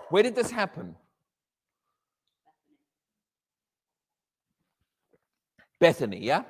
[0.09, 0.95] Where did this happen?
[5.79, 6.43] Bethany, yeah?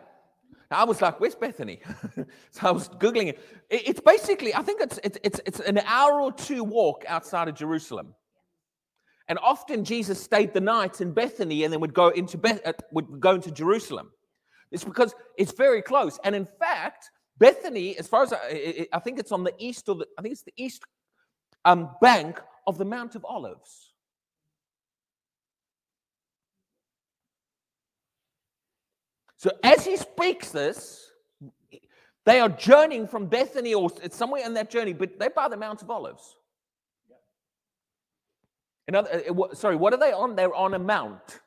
[0.69, 1.79] I was like, where's Bethany?
[2.51, 3.39] so I was Googling it.
[3.69, 7.55] It's basically, I think it's, it's, it's, it's an hour or two walk outside of
[7.55, 8.13] Jerusalem.
[9.27, 12.73] And often Jesus stayed the night in Bethany and then would go into, Beth, uh,
[12.91, 14.11] would go into Jerusalem.
[14.71, 16.19] It's because it's very close.
[16.23, 19.95] And in fact, Bethany, as far as I, I think it's on the east or
[19.95, 20.83] the, I think it's the east
[21.65, 23.93] um, bank of the Mount of Olives.
[29.37, 31.11] So as he speaks this,
[32.25, 35.57] they are journeying from Bethany or it's somewhere in that journey, but they're by the
[35.57, 36.37] Mount of Olives.
[38.87, 40.35] Another, uh, sorry, what are they on?
[40.35, 41.39] They're on a mount.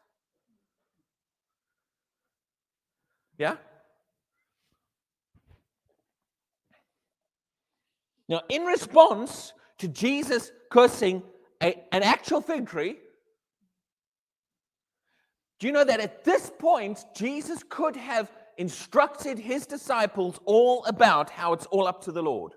[3.39, 3.57] Yeah?
[8.29, 11.23] Now, in response to Jesus cursing
[11.63, 12.97] a, an actual fig tree,
[15.59, 21.31] do you know that at this point, Jesus could have instructed his disciples all about
[21.31, 22.53] how it's all up to the Lord?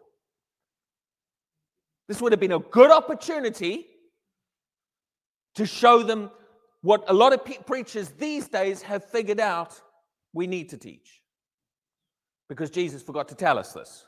[2.07, 3.85] This would have been a good opportunity
[5.55, 6.31] to show them
[6.81, 9.79] what a lot of pe- preachers these days have figured out
[10.33, 11.21] we need to teach.
[12.47, 14.05] Because Jesus forgot to tell us this.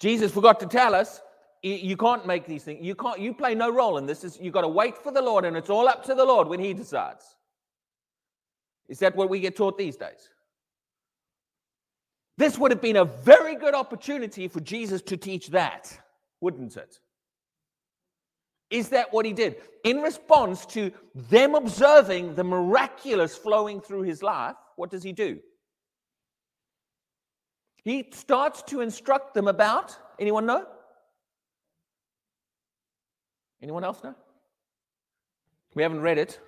[0.00, 1.20] Jesus forgot to tell us
[1.62, 2.84] you can't make these things.
[2.84, 3.18] You can't.
[3.18, 4.22] You play no role in this.
[4.22, 6.46] Is you got to wait for the Lord, and it's all up to the Lord
[6.48, 7.24] when He decides.
[8.88, 10.28] Is that what we get taught these days?
[12.36, 15.98] This would have been a very good opportunity for Jesus to teach that,
[16.40, 16.98] wouldn't it?
[18.70, 19.56] Is that what he did?
[19.84, 25.38] In response to them observing the miraculous flowing through his life, what does he do?
[27.84, 30.66] He starts to instruct them about, anyone know?
[33.62, 34.14] Anyone else know?
[35.74, 36.40] We haven't read it.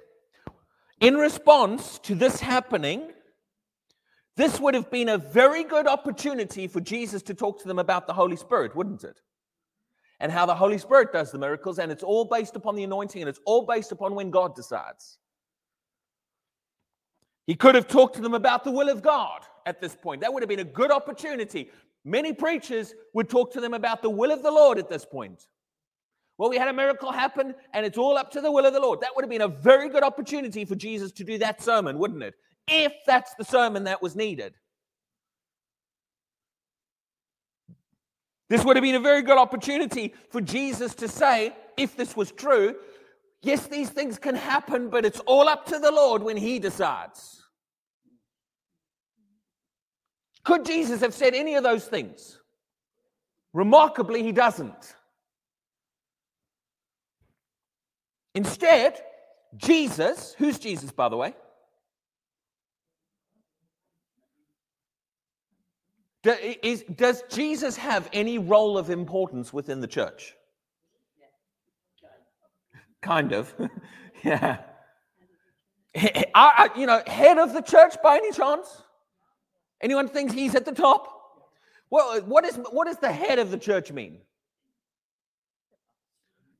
[1.00, 3.10] In response to this happening,
[4.36, 8.06] this would have been a very good opportunity for Jesus to talk to them about
[8.06, 9.20] the Holy Spirit, wouldn't it?
[10.20, 13.20] And how the Holy Spirit does the miracles, and it's all based upon the anointing,
[13.20, 15.18] and it's all based upon when God decides.
[17.46, 20.20] He could have talked to them about the will of God at this point.
[20.20, 21.70] That would have been a good opportunity.
[22.04, 25.46] Many preachers would talk to them about the will of the Lord at this point.
[26.38, 28.80] Well, we had a miracle happen, and it's all up to the will of the
[28.80, 29.00] Lord.
[29.00, 32.22] That would have been a very good opportunity for Jesus to do that sermon, wouldn't
[32.22, 32.34] it?
[32.68, 34.54] If that's the sermon that was needed.
[38.48, 42.30] This would have been a very good opportunity for Jesus to say, if this was
[42.30, 42.76] true,
[43.42, 47.42] yes, these things can happen, but it's all up to the Lord when He decides.
[50.44, 52.40] Could Jesus have said any of those things?
[53.52, 54.94] Remarkably, He doesn't.
[58.34, 59.00] Instead,
[59.56, 61.34] Jesus, who's Jesus, by the way?
[66.22, 70.35] Does Jesus have any role of importance within the church?
[73.02, 73.54] Kind of.
[74.24, 74.58] yeah.
[76.76, 78.82] You know, head of the church by any chance?
[79.80, 81.12] Anyone thinks he's at the top?
[81.90, 84.18] Well, what, is, what does the head of the church mean?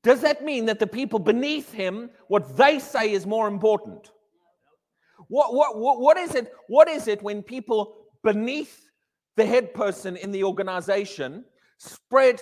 [0.03, 4.11] Does that mean that the people beneath him, what they say is more important?
[5.27, 8.89] What, what, what, what, is, it, what is it when people beneath
[9.35, 11.43] the head person in the organization
[11.77, 12.41] spread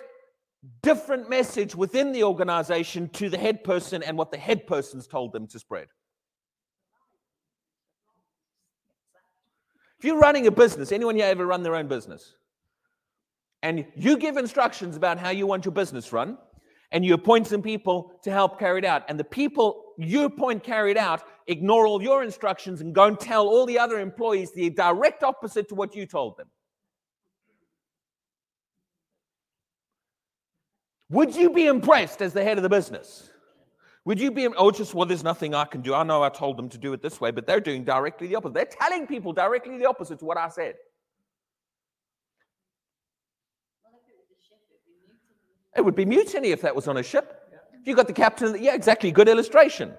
[0.82, 5.34] different message within the organization to the head person and what the head person's told
[5.34, 5.88] them to spread?
[9.98, 12.36] If you're running a business, anyone here ever run their own business?
[13.64, 16.38] And you give instructions about how you want your business run,
[16.92, 19.04] and you appoint some people to help carry it out.
[19.10, 23.20] And the people you appoint carry it out ignore all your instructions and go and
[23.20, 26.48] tell all the other employees the direct opposite to what you told them.
[31.10, 33.30] Would you be impressed as the head of the business?
[34.06, 35.94] Would you be, oh, just, well, there's nothing I can do.
[35.94, 38.36] I know I told them to do it this way, but they're doing directly the
[38.36, 38.54] opposite.
[38.54, 40.76] They're telling people directly the opposite to what I said.
[45.76, 47.42] It would be mutiny if that was on a ship.
[47.82, 49.94] If you got the captain, the, yeah, exactly, good illustration.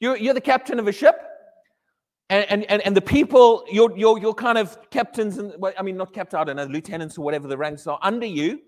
[0.00, 1.20] You're, you're the captain of a ship,
[2.30, 5.96] and, and, and, the people, your, your, your kind of captains, and well, I mean,
[5.96, 8.60] not captain, I don't know, lieutenants or whatever the ranks are under you,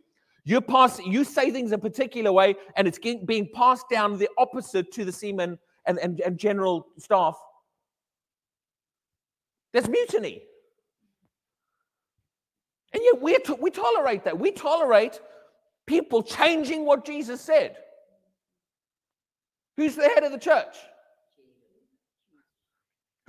[0.50, 4.90] you pass, you say things a particular way, and it's being passed down the opposite
[4.92, 7.36] to the seamen and, and, and general staff.
[9.72, 10.42] There's mutiny.
[12.92, 14.38] And yet we we tolerate that.
[14.38, 15.20] We tolerate
[15.86, 17.76] people changing what Jesus said.
[19.76, 20.76] Who's the head of the church?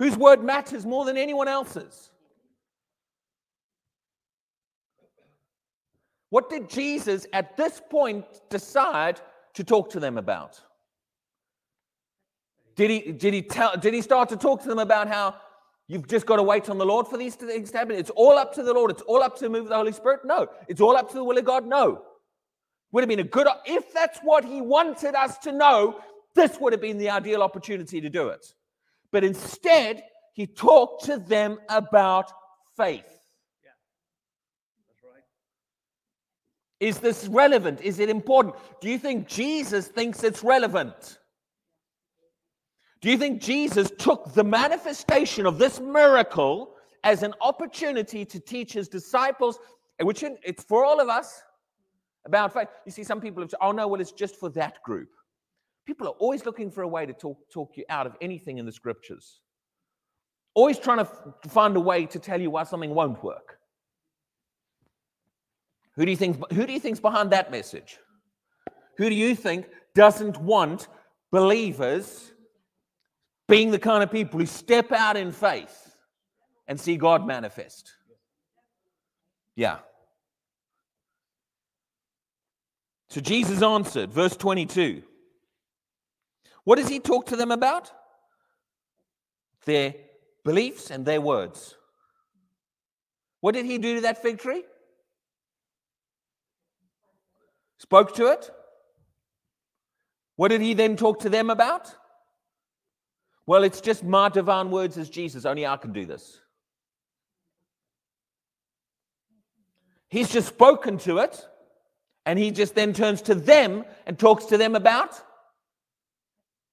[0.00, 2.11] Whose word matters more than anyone else's?
[6.32, 9.20] What did Jesus at this point decide
[9.52, 10.58] to talk to them about?
[12.74, 15.34] Did he, did he, tell, did he start to talk to them about how
[15.88, 17.96] you've just got to wait on the Lord for these things to happen?
[17.96, 18.90] It's all up to the Lord.
[18.90, 20.20] It's all up to the move of the Holy Spirit?
[20.24, 20.48] No.
[20.68, 21.66] It's all up to the will of God?
[21.66, 22.02] No.
[22.92, 26.00] Would have been a good, if that's what he wanted us to know,
[26.34, 28.54] this would have been the ideal opportunity to do it.
[29.10, 30.02] But instead,
[30.32, 32.32] he talked to them about
[32.74, 33.04] faith.
[33.62, 33.72] Yeah.
[34.88, 35.24] That's right.
[36.82, 37.80] Is this relevant?
[37.80, 38.56] Is it important?
[38.80, 41.20] Do you think Jesus thinks it's relevant?
[43.00, 46.74] Do you think Jesus took the manifestation of this miracle
[47.04, 49.60] as an opportunity to teach his disciples,
[50.00, 51.44] which it's for all of us,
[52.24, 52.66] about faith.
[52.84, 55.10] You see, some people have said, oh no, well, it's just for that group.
[55.86, 58.66] People are always looking for a way to talk, talk you out of anything in
[58.66, 59.40] the scriptures.
[60.54, 61.08] Always trying to
[61.48, 63.58] find a way to tell you why something won't work.
[65.96, 67.98] Who do you think who do you think's behind that message?
[68.96, 70.88] Who do you think doesn't want
[71.30, 72.32] believers
[73.48, 75.94] being the kind of people who step out in faith
[76.66, 77.92] and see God manifest.
[79.56, 79.78] Yeah.
[83.10, 85.02] So Jesus answered, verse 22.
[86.64, 87.92] What does he talk to them about?
[89.66, 89.96] Their
[90.44, 91.76] beliefs and their words.
[93.40, 94.64] What did he do to that fig tree?
[97.82, 98.48] Spoke to it.
[100.36, 101.92] What did he then talk to them about?
[103.44, 105.44] Well, it's just my divine words as Jesus.
[105.44, 106.40] Only I can do this.
[110.08, 111.44] He's just spoken to it,
[112.24, 115.20] and he just then turns to them and talks to them about.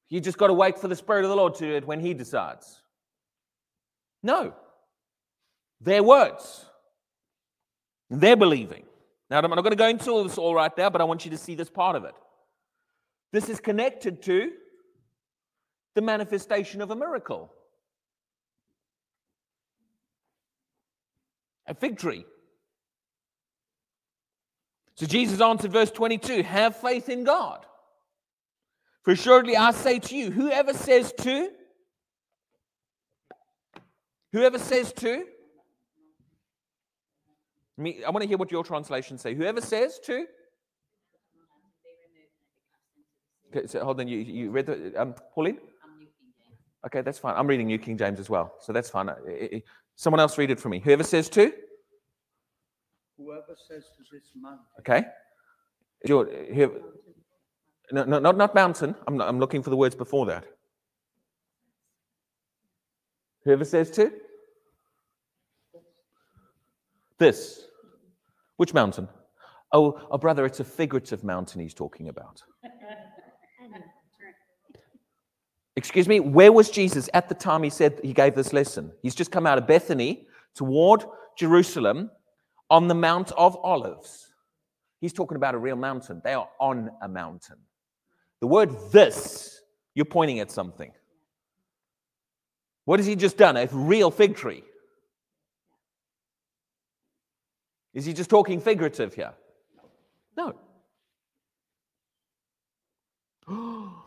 [0.10, 2.02] You just got to wait for the Spirit of the Lord to do it when
[2.02, 2.84] he decides.
[4.22, 4.54] No.
[5.82, 6.66] Their words.
[8.12, 8.84] They're believing.
[9.30, 11.24] Now, I'm not going to go into all this all right now, but I want
[11.24, 12.16] you to see this part of it.
[13.32, 14.52] This is connected to
[15.94, 17.54] the manifestation of a miracle.
[21.68, 22.26] A fig tree.
[24.96, 27.66] So Jesus answered, verse 22 Have faith in God.
[29.04, 31.50] For assuredly I say to you, whoever says to,
[34.34, 35.26] whoever says to,
[37.82, 39.34] me, I want to hear what your translations say.
[39.34, 40.26] Whoever says to,
[43.56, 45.60] okay, so hold on, you, you read the, um, Pauline?
[46.86, 47.36] Okay, that's fine.
[47.36, 49.10] I'm reading New King James as well, so that's fine.
[49.96, 50.80] Someone else read it for me.
[50.80, 51.52] Whoever says to?
[53.18, 54.66] Whoever says to this mountain.
[54.80, 55.04] Okay.
[56.06, 56.72] Your, here,
[57.92, 58.96] no, no, not, not mountain.
[59.08, 60.46] I'm, not, I'm looking for the words before that.
[63.44, 64.12] Whoever says to?
[67.18, 67.66] This.
[68.60, 69.08] Which mountain?
[69.72, 72.44] Oh, oh, brother, it's a figurative mountain he's talking about.
[75.78, 78.92] Excuse me, where was Jesus at the time he said he gave this lesson?
[79.02, 81.06] He's just come out of Bethany toward
[81.38, 82.12] Jerusalem
[82.70, 84.28] on the Mount of Olives.
[85.00, 86.22] He's talking about a real mountain.
[86.22, 87.60] They are on a mountain.
[88.42, 89.62] The word this,
[89.96, 90.92] you're pointing at something.
[92.84, 93.56] What has he just done?
[93.56, 94.66] A real fig tree.
[97.94, 99.34] Is he just talking figurative here?
[100.38, 100.56] No.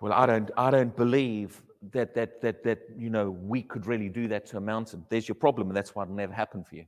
[0.00, 1.60] Well, I don't, I don't believe
[1.92, 5.04] that, that, that, that, you know, we could really do that to a mountain.
[5.08, 6.84] There's your problem, and that's why it'll never happen for you.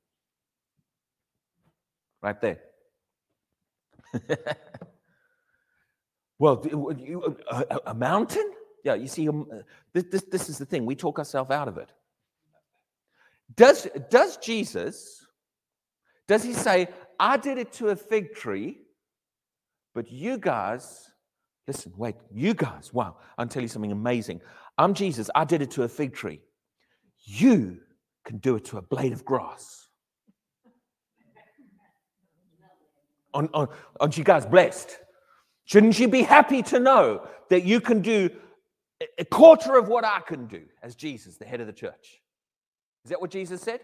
[2.23, 2.61] Right there.
[6.39, 6.63] well,
[6.99, 8.53] you, a, a, mountain?
[8.85, 9.49] Yeah, you see, um,
[9.93, 10.87] this, this, this is the thing.
[10.87, 11.91] We talk ourselves out of it.
[13.57, 15.20] Does, does Jesus,
[16.31, 18.79] does he say, I did it to a fig tree,
[19.95, 21.11] but you guys
[21.71, 24.41] Listen, wait, you guys, wow, I'll tell you something amazing.
[24.77, 26.41] I'm Jesus, I did it to a fig tree.
[27.23, 27.79] You
[28.25, 29.87] can do it to a blade of grass.
[33.33, 34.99] Aren't, aren't you guys blessed?
[35.65, 38.31] Shouldn't you be happy to know that you can do
[39.17, 42.21] a quarter of what I can do as Jesus, the head of the church?
[43.05, 43.79] Is that what Jesus said?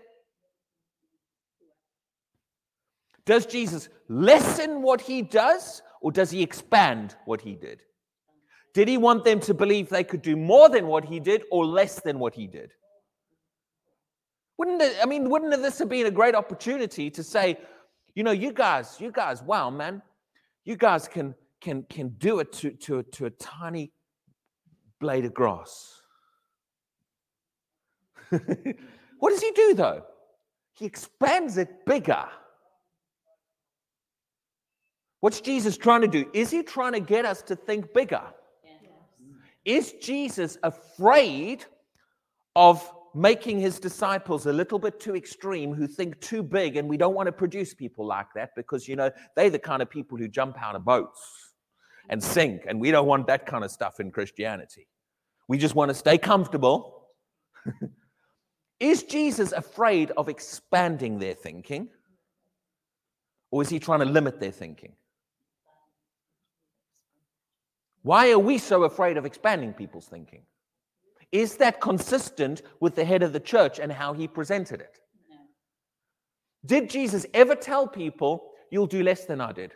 [3.26, 7.82] Does Jesus lessen what he does or does he expand what he did?
[8.72, 11.66] Did he want them to believe they could do more than what he did or
[11.66, 12.72] less than what he did?
[14.58, 17.58] Wouldn't it, I mean, wouldn't this have been a great opportunity to say,
[18.14, 20.02] you know, you guys, you guys, wow, man,
[20.64, 23.92] you guys can can can do it to, to, to a tiny
[25.00, 26.00] blade of grass.
[28.30, 30.02] what does he do though?
[30.74, 32.26] He expands it bigger.
[35.26, 36.30] What's Jesus trying to do?
[36.32, 38.22] Is he trying to get us to think bigger?
[39.64, 41.64] Is Jesus afraid
[42.54, 46.96] of making his disciples a little bit too extreme who think too big and we
[46.96, 50.16] don't want to produce people like that because you know they're the kind of people
[50.16, 51.20] who jump out of boats
[52.08, 54.86] and sink and we don't want that kind of stuff in Christianity.
[55.48, 57.08] We just want to stay comfortable.
[58.78, 61.88] is Jesus afraid of expanding their thinking
[63.50, 64.92] or is he trying to limit their thinking?
[68.06, 70.42] Why are we so afraid of expanding people's thinking?
[71.32, 75.00] Is that consistent with the head of the church and how he presented it?
[75.28, 75.38] No.
[76.64, 79.72] Did Jesus ever tell people, You'll do less than I did?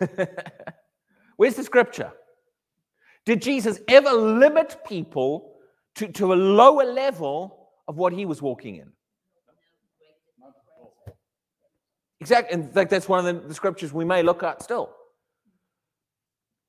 [0.00, 0.06] No.
[1.36, 2.12] Where's the scripture?
[3.24, 5.56] Did Jesus ever limit people
[5.96, 8.92] to, to a lower level of what he was walking in?
[12.20, 12.54] Exactly.
[12.54, 14.94] In fact, that's one of the, the scriptures we may look at still.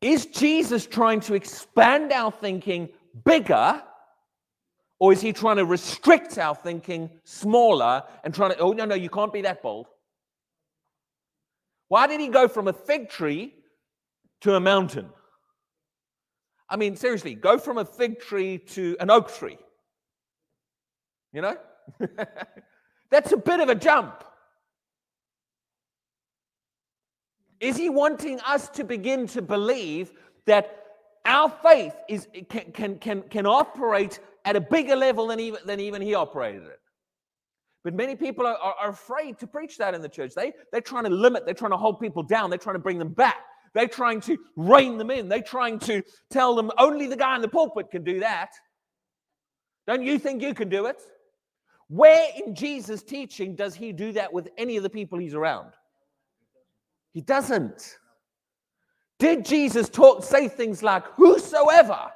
[0.03, 2.89] Is Jesus trying to expand our thinking
[3.23, 3.81] bigger,
[4.99, 8.95] or is he trying to restrict our thinking smaller and trying to, oh, no, no,
[8.95, 9.87] you can't be that bold?
[11.87, 13.53] Why did he go from a fig tree
[14.41, 15.07] to a mountain?
[16.69, 19.57] I mean, seriously, go from a fig tree to an oak tree.
[21.31, 21.57] You know?
[23.09, 24.23] That's a bit of a jump.
[27.59, 30.11] Is he wanting us to begin to believe
[30.45, 30.79] that
[31.25, 35.79] our faith is, can, can, can, can operate at a bigger level than even, than
[35.79, 36.79] even he operated it?
[37.83, 40.33] But many people are, are, afraid to preach that in the church.
[40.35, 42.97] They, they're trying to limit, they're trying to hold people down, they're trying to bring
[42.97, 43.43] them back.
[43.73, 45.27] They're trying to rein them in.
[45.29, 48.51] They're trying to tell them only the guy in the pulpit can do that.
[49.87, 51.01] Don't you think you can do it?
[51.87, 55.73] Where in Jesus' teaching does he do that with any of the people he's around?
[57.13, 57.97] He doesn't.
[59.19, 62.11] Did Jesus talk, say things like, whosoever?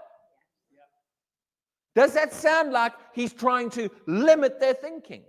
[1.95, 5.23] Does that sound like he's trying to limit their thinking?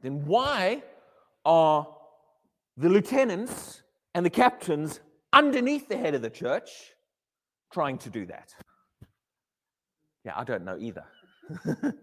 [0.00, 0.82] Then why
[1.44, 1.88] are
[2.76, 3.82] the lieutenants
[4.14, 5.00] and the captains
[5.32, 6.70] underneath the head of the church
[7.72, 8.54] trying to do that?
[10.24, 11.04] Yeah, I don't know either.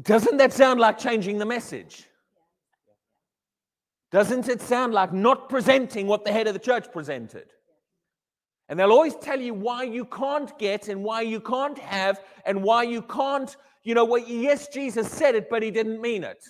[0.00, 2.06] Doesn't that sound like changing the message?
[4.10, 7.46] Doesn't it sound like not presenting what the head of the church presented?
[8.68, 12.62] And they'll always tell you why you can't get and why you can't have and
[12.62, 16.42] why you can't, you know, well, yes, Jesus said it, but he didn't mean it.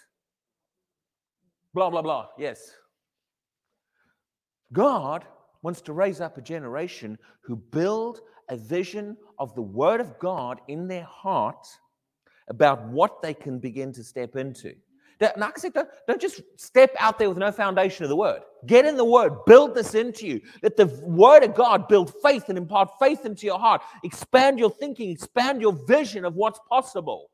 [1.75, 2.29] Blah, blah, blah.
[2.39, 2.73] Yes.
[4.73, 5.25] God
[5.63, 10.61] wants to raise up a generation who build a vision of the Word of God
[10.69, 11.67] in their heart
[12.49, 14.75] about what they can begin to step into.
[15.37, 18.41] Now, I said, don't, don't just step out there with no foundation of the word.
[18.67, 20.41] Get in the word, build this into you.
[20.63, 23.83] Let the word of God build faith and impart faith into your heart.
[24.03, 27.31] Expand your thinking, expand your vision of what's possible.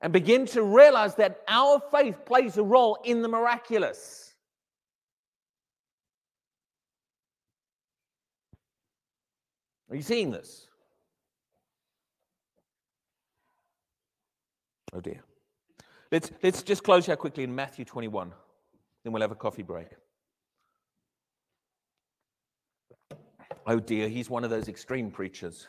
[0.00, 4.34] And begin to realize that our faith plays a role in the miraculous.
[9.90, 10.66] Are you seeing this?
[14.94, 15.24] Oh dear.
[16.12, 18.32] Let's, let's just close here quickly in Matthew 21.
[19.02, 19.88] Then we'll have a coffee break.
[23.66, 25.66] Oh dear, he's one of those extreme preachers.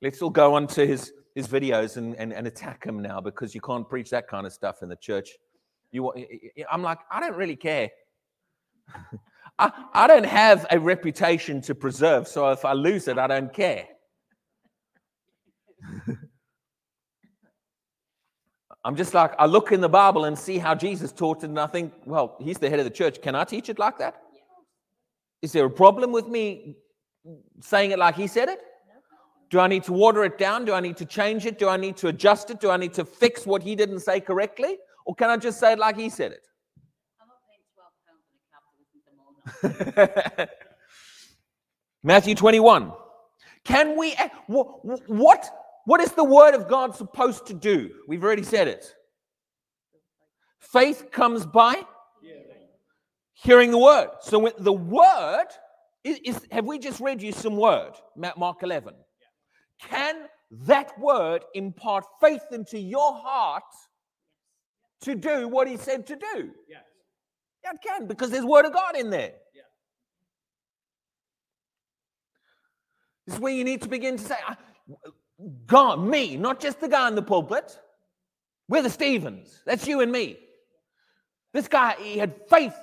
[0.00, 3.54] Let's all go on to his, his videos and, and, and attack him now because
[3.54, 5.30] you can't preach that kind of stuff in the church.
[5.92, 6.12] You,
[6.70, 7.90] I'm like, I don't really care.
[9.58, 13.52] I, I don't have a reputation to preserve, so if I lose it, I don't
[13.52, 13.86] care.
[18.84, 21.58] I'm just like, I look in the Bible and see how Jesus taught it, and
[21.58, 23.22] I think, well, he's the head of the church.
[23.22, 24.20] Can I teach it like that?
[25.40, 26.76] Is there a problem with me
[27.60, 28.60] saying it like he said it?
[29.50, 30.64] Do I need to water it down?
[30.64, 31.58] Do I need to change it?
[31.58, 32.60] Do I need to adjust it?
[32.60, 34.76] Do I need to fix what he didn't say correctly?
[35.06, 36.40] Or can I just say it like he said it?
[42.02, 42.92] Matthew 21.
[43.64, 45.50] Can we, eh, what, what
[46.00, 47.90] is the word of God supposed to do?
[48.08, 48.86] We've already said it.
[50.58, 51.82] Faith comes by
[53.34, 54.08] hearing the word.
[54.22, 55.46] So the word
[56.02, 57.92] is, is, have we just read you some word?
[58.16, 58.94] Mark 11.
[59.82, 63.64] Can that word impart faith into your heart
[65.02, 66.50] to do what he said to do?
[66.68, 66.82] Yes.
[67.64, 69.32] Yeah, it can because there's word of God in there.
[69.54, 69.62] Yeah.
[73.26, 74.36] This is where you need to begin to say,
[75.66, 77.78] God, me, not just the guy in the pulpit.
[78.68, 79.60] We're the Stephens.
[79.66, 80.38] That's you and me.
[81.52, 82.74] This guy, he had faith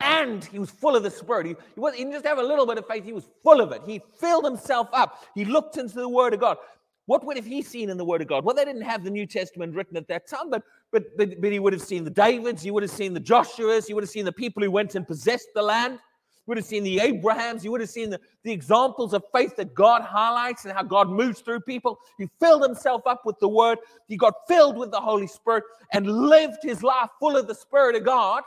[0.00, 1.46] and he was full of the Spirit.
[1.46, 3.60] He, he, was, he didn't just have a little bit of faith, he was full
[3.60, 3.82] of it.
[3.86, 5.24] He filled himself up.
[5.34, 6.58] He looked into the Word of God.
[7.06, 8.44] What would have he seen in the Word of God?
[8.44, 11.52] Well, they didn't have the New Testament written at that time, but, but, but, but
[11.52, 14.10] he would have seen the Davids, he would have seen the Joshuas, he would have
[14.10, 15.98] seen the people who went and possessed the land
[16.46, 17.64] would have seen the Abrahams.
[17.64, 21.08] You would have seen the, the examples of faith that God highlights and how God
[21.08, 21.98] moves through people.
[22.18, 23.78] He filled himself up with the word.
[24.08, 27.96] He got filled with the Holy Spirit and lived his life full of the Spirit
[27.96, 28.42] of God.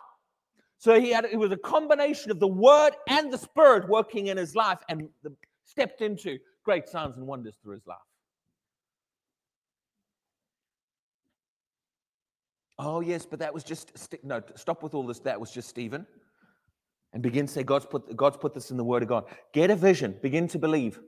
[0.77, 4.37] So he had it was a combination of the word and the spirit working in
[4.37, 5.33] his life and the,
[5.65, 7.97] stepped into great signs and wonders through his life.
[12.79, 13.91] Oh, yes, but that was just,
[14.23, 15.17] no, stop with all this.
[15.21, 16.05] That was just Stephen
[17.13, 19.25] and begin to say, God's put, God's put this in the Word of God.
[19.53, 20.99] Get a vision, begin to believe.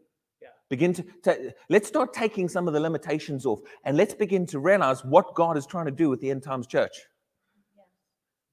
[0.41, 0.49] Yeah.
[0.69, 4.59] Begin to, to let's start taking some of the limitations off and let's begin to
[4.59, 6.95] realize what God is trying to do with the end times church.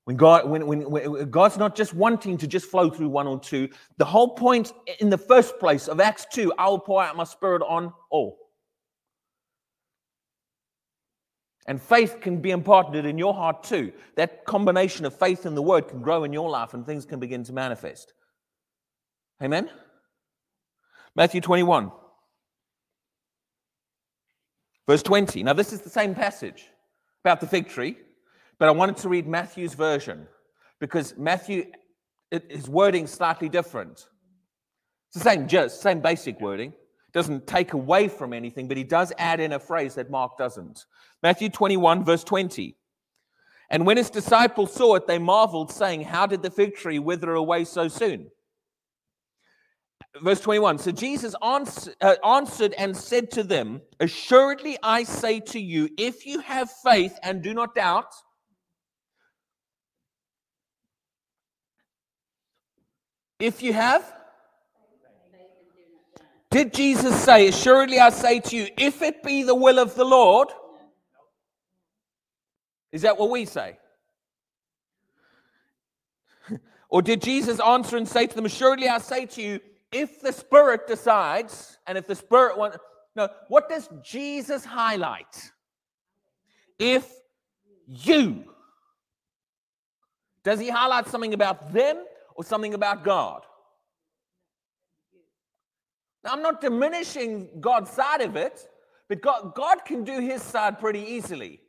[0.04, 3.40] When God, when, when, when, God's not just wanting to just flow through one or
[3.40, 7.16] two, the whole point in the first place of Acts 2, I will pour out
[7.16, 8.38] my spirit on all.
[11.66, 13.92] And faith can be imparted in your heart too.
[14.14, 17.18] That combination of faith and the word can grow in your life and things can
[17.18, 18.12] begin to manifest.
[19.42, 19.68] Amen?
[21.16, 21.90] Matthew 21,
[24.86, 25.42] verse 20.
[25.42, 26.66] Now, this is the same passage
[27.24, 27.96] about the fig tree.
[28.58, 30.26] But I wanted to read Matthew's version
[30.80, 31.70] because Matthew,
[32.30, 34.06] his wording slightly different.
[35.08, 36.72] It's the same, just same basic wording.
[37.16, 40.84] Doesn't take away from anything, but he does add in a phrase that Mark doesn't.
[41.22, 42.76] Matthew 21, verse 20.
[43.70, 47.32] And when his disciples saw it, they marveled, saying, How did the fig tree wither
[47.32, 48.30] away so soon?
[50.22, 55.88] Verse 21 So Jesus uh, answered and said to them, Assuredly I say to you,
[55.96, 58.12] if you have faith and do not doubt,
[63.38, 64.15] If you have,
[66.50, 70.04] did Jesus say, Assuredly I say to you, if it be the will of the
[70.04, 70.48] Lord?
[72.92, 73.78] Is that what we say?
[76.88, 79.60] or did Jesus answer and say to them, Assuredly I say to you,
[79.92, 82.78] if the Spirit decides, and if the Spirit wants.
[83.14, 85.50] No, what does Jesus highlight?
[86.78, 87.10] If
[87.86, 88.44] you.
[90.44, 91.96] Does he highlight something about them
[92.36, 93.42] or something about God.
[96.26, 98.68] Now, I'm not diminishing God's side of it,
[99.08, 101.60] but God, God can do his side pretty easily.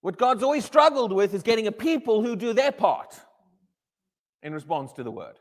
[0.00, 3.14] What God's always struggled with is getting a people who do their part
[4.42, 5.36] in response to the word.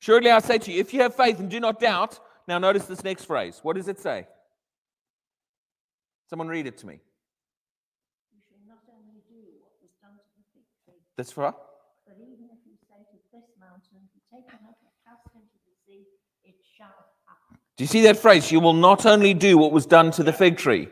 [0.00, 2.18] Surely I say to you, if you have faith and do not doubt,
[2.48, 3.60] now notice this next phrase.
[3.62, 4.26] What does it say?
[6.28, 6.98] Someone read it to me.
[11.16, 11.54] That's right.
[12.04, 15.72] But even if you say to this mountain, be taken up and cast into the
[15.86, 16.04] sea,
[16.44, 16.65] it shall happen.
[17.76, 18.50] Do you see that phrase?
[18.50, 20.88] You will not only do what was done to the fig tree.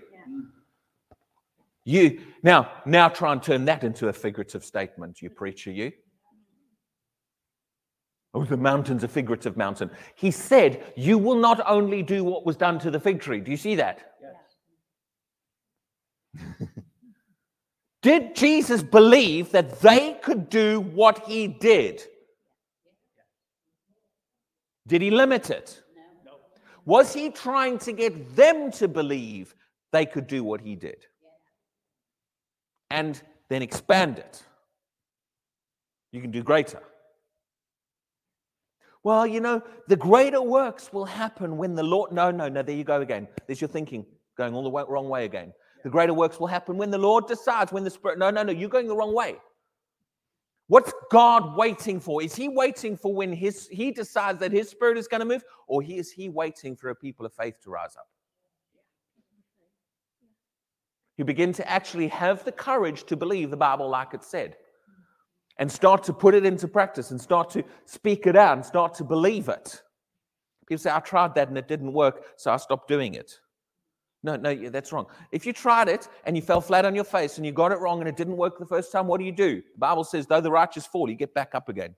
[1.84, 5.92] You now now try and turn that into a figurative statement, you preacher, you.
[8.32, 9.90] Oh, the mountain's a figurative mountain.
[10.16, 13.40] He said, You will not only do what was done to the fig tree.
[13.40, 14.14] Do you see that?
[16.34, 16.58] Yes.
[18.02, 22.02] Did Jesus believe that they could do what he did?
[24.86, 25.82] Did he limit it?
[26.24, 26.32] No.
[26.84, 29.54] Was he trying to get them to believe
[29.92, 31.06] they could do what he did?
[32.90, 34.42] And then expand it.
[36.12, 36.82] You can do greater.
[39.02, 42.12] Well, you know, the greater works will happen when the Lord.
[42.12, 43.28] No, no, no, there you go again.
[43.46, 44.06] There's your thinking
[44.38, 45.52] going all the way, wrong way again.
[45.82, 48.18] The greater works will happen when the Lord decides, when the Spirit.
[48.18, 49.36] No, no, no, you're going the wrong way.
[50.66, 52.22] What's God waiting for?
[52.22, 55.44] Is He waiting for when his, He decides that His Spirit is going to move,
[55.66, 58.08] or is He waiting for a people of faith to rise up?
[61.16, 64.56] You begin to actually have the courage to believe the Bible like it said,
[65.58, 68.94] and start to put it into practice, and start to speak it out, and start
[68.94, 69.82] to believe it.
[70.66, 73.38] People say, I tried that and it didn't work, so I stopped doing it.
[74.24, 75.06] No, no, that's wrong.
[75.32, 77.78] If you tried it and you fell flat on your face and you got it
[77.78, 79.56] wrong and it didn't work the first time, what do you do?
[79.56, 81.94] The Bible says, though the righteous fall, you get back up again.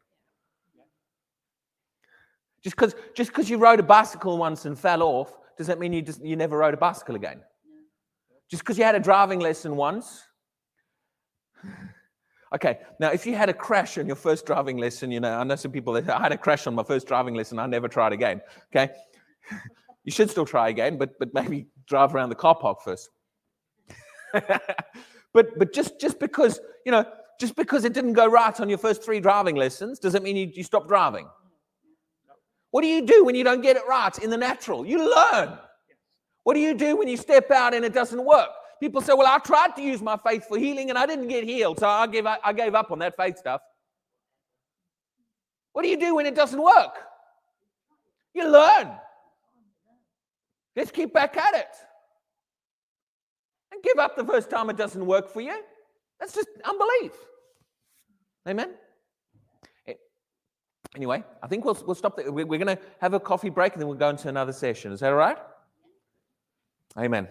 [2.64, 5.92] Just because just because you rode a bicycle once and fell off, does that mean
[5.92, 7.40] you just you never rode a bicycle again?
[8.50, 10.24] Just because you had a driving lesson once.
[12.52, 15.44] Okay, now if you had a crash on your first driving lesson, you know, I
[15.44, 17.86] know some people that I had a crash on my first driving lesson, I never
[17.86, 18.40] tried again.
[18.74, 18.92] Okay.
[20.02, 23.10] You should still try again, but but maybe drive around the car park first.
[24.32, 27.04] but but just just because you know
[27.38, 30.50] just because it didn't go right on your first three driving lessons doesn't mean you,
[30.54, 31.26] you stop driving.
[32.70, 34.84] What do you do when you don't get it right in the natural?
[34.86, 35.58] You learn.
[36.44, 38.50] What do you do when you step out and it doesn't work?
[38.80, 41.44] People say, "Well, I tried to use my faith for healing and I didn't get
[41.44, 43.62] healed, so I gave I gave up on that faith stuff."
[45.72, 46.96] What do you do when it doesn't work?
[48.32, 48.96] You learn.
[50.76, 51.74] Let's keep back at it.
[53.72, 55.58] And give up the first time it doesn't work for you.
[56.20, 57.12] That's just unbelief.
[58.48, 58.74] Amen?
[60.94, 62.32] Anyway, I think we'll, we'll stop there.
[62.32, 64.92] We're, we're going to have a coffee break and then we'll go into another session.
[64.92, 65.36] Is that all right?
[66.98, 67.28] Amen.